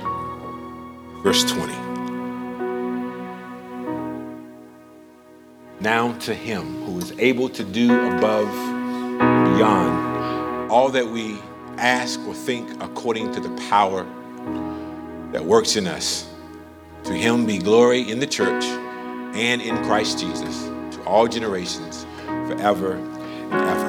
verse 1.22 1.43
20. 1.52 1.74
Now 5.82 6.14
to 6.20 6.34
him 6.34 6.82
who 6.86 6.98
is 6.98 7.12
able 7.20 7.50
to 7.50 7.66
do 7.66 7.91
above, 7.91 8.48
beyond 9.18 10.72
all 10.72 10.88
that 10.91 11.06
we 11.06 11.38
ask 11.78 12.22
or 12.22 12.34
think 12.34 12.82
according 12.82 13.34
to 13.34 13.41
the 13.41 13.50
power 13.70 14.06
that 15.34 15.43
works 15.43 15.76
in 15.76 15.86
us. 15.86 16.30
To 17.04 17.14
him 17.14 17.45
be 17.45 17.58
glory 17.58 18.10
in 18.10 18.22
the 18.22 18.28
church 18.28 18.64
and 18.64 19.62
in 19.62 19.76
Christ 19.84 20.20
Jesus 20.20 20.64
to 20.95 21.04
all 21.04 21.28
generations, 21.28 22.06
forever 22.48 22.93
and 22.93 23.54
ever. 23.54 23.86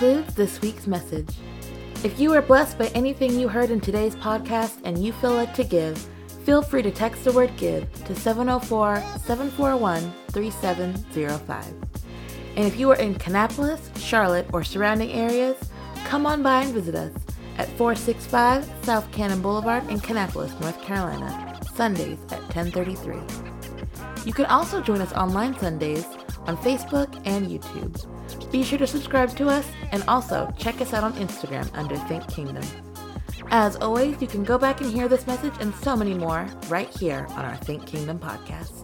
Concludes 0.00 0.34
this 0.34 0.62
week's 0.62 0.86
message. 0.86 1.28
If 2.02 2.18
you 2.18 2.30
were 2.30 2.40
blessed 2.40 2.78
by 2.78 2.86
anything 2.94 3.38
you 3.38 3.48
heard 3.48 3.70
in 3.70 3.82
today's 3.82 4.16
podcast 4.16 4.78
and 4.84 5.04
you 5.04 5.12
feel 5.12 5.32
led 5.32 5.54
to 5.56 5.62
give, 5.62 5.98
feel 6.46 6.62
free 6.62 6.80
to 6.80 6.90
text 6.90 7.24
the 7.24 7.32
word 7.32 7.54
give 7.58 7.86
to 8.06 8.14
704 8.14 8.96
741 9.18 10.10
3705. 10.32 11.66
And 12.56 12.66
if 12.66 12.80
you 12.80 12.90
are 12.90 12.96
in 12.96 13.14
Kannapolis, 13.14 13.94
Charlotte, 13.98 14.46
or 14.54 14.64
surrounding 14.64 15.12
areas, 15.12 15.58
come 16.06 16.24
on 16.24 16.42
by 16.42 16.62
and 16.62 16.72
visit 16.72 16.94
us 16.94 17.12
at 17.58 17.68
465 17.76 18.66
South 18.82 19.12
Cannon 19.12 19.42
Boulevard 19.42 19.86
in 19.90 20.00
Kannapolis, 20.00 20.58
North 20.62 20.80
Carolina, 20.80 21.60
Sundays 21.74 22.18
at 22.30 22.40
1033. 22.54 23.18
You 24.24 24.32
can 24.32 24.46
also 24.46 24.80
join 24.80 25.02
us 25.02 25.12
online 25.12 25.58
Sundays 25.58 26.06
on 26.46 26.56
Facebook 26.56 27.20
and 27.26 27.48
YouTube. 27.48 28.06
Be 28.50 28.62
sure 28.62 28.78
to 28.78 28.86
subscribe 28.86 29.36
to 29.36 29.48
us 29.48 29.66
and 29.92 30.02
also 30.08 30.52
check 30.58 30.80
us 30.80 30.92
out 30.92 31.04
on 31.04 31.12
Instagram 31.14 31.68
under 31.74 31.96
Think 31.96 32.26
Kingdom. 32.28 32.64
As 33.50 33.76
always, 33.76 34.20
you 34.20 34.28
can 34.28 34.44
go 34.44 34.58
back 34.58 34.80
and 34.80 34.92
hear 34.92 35.08
this 35.08 35.26
message 35.26 35.54
and 35.60 35.74
so 35.76 35.96
many 35.96 36.14
more 36.14 36.46
right 36.68 36.88
here 36.96 37.26
on 37.30 37.44
our 37.44 37.56
Think 37.56 37.86
Kingdom 37.86 38.18
podcast. 38.18 38.79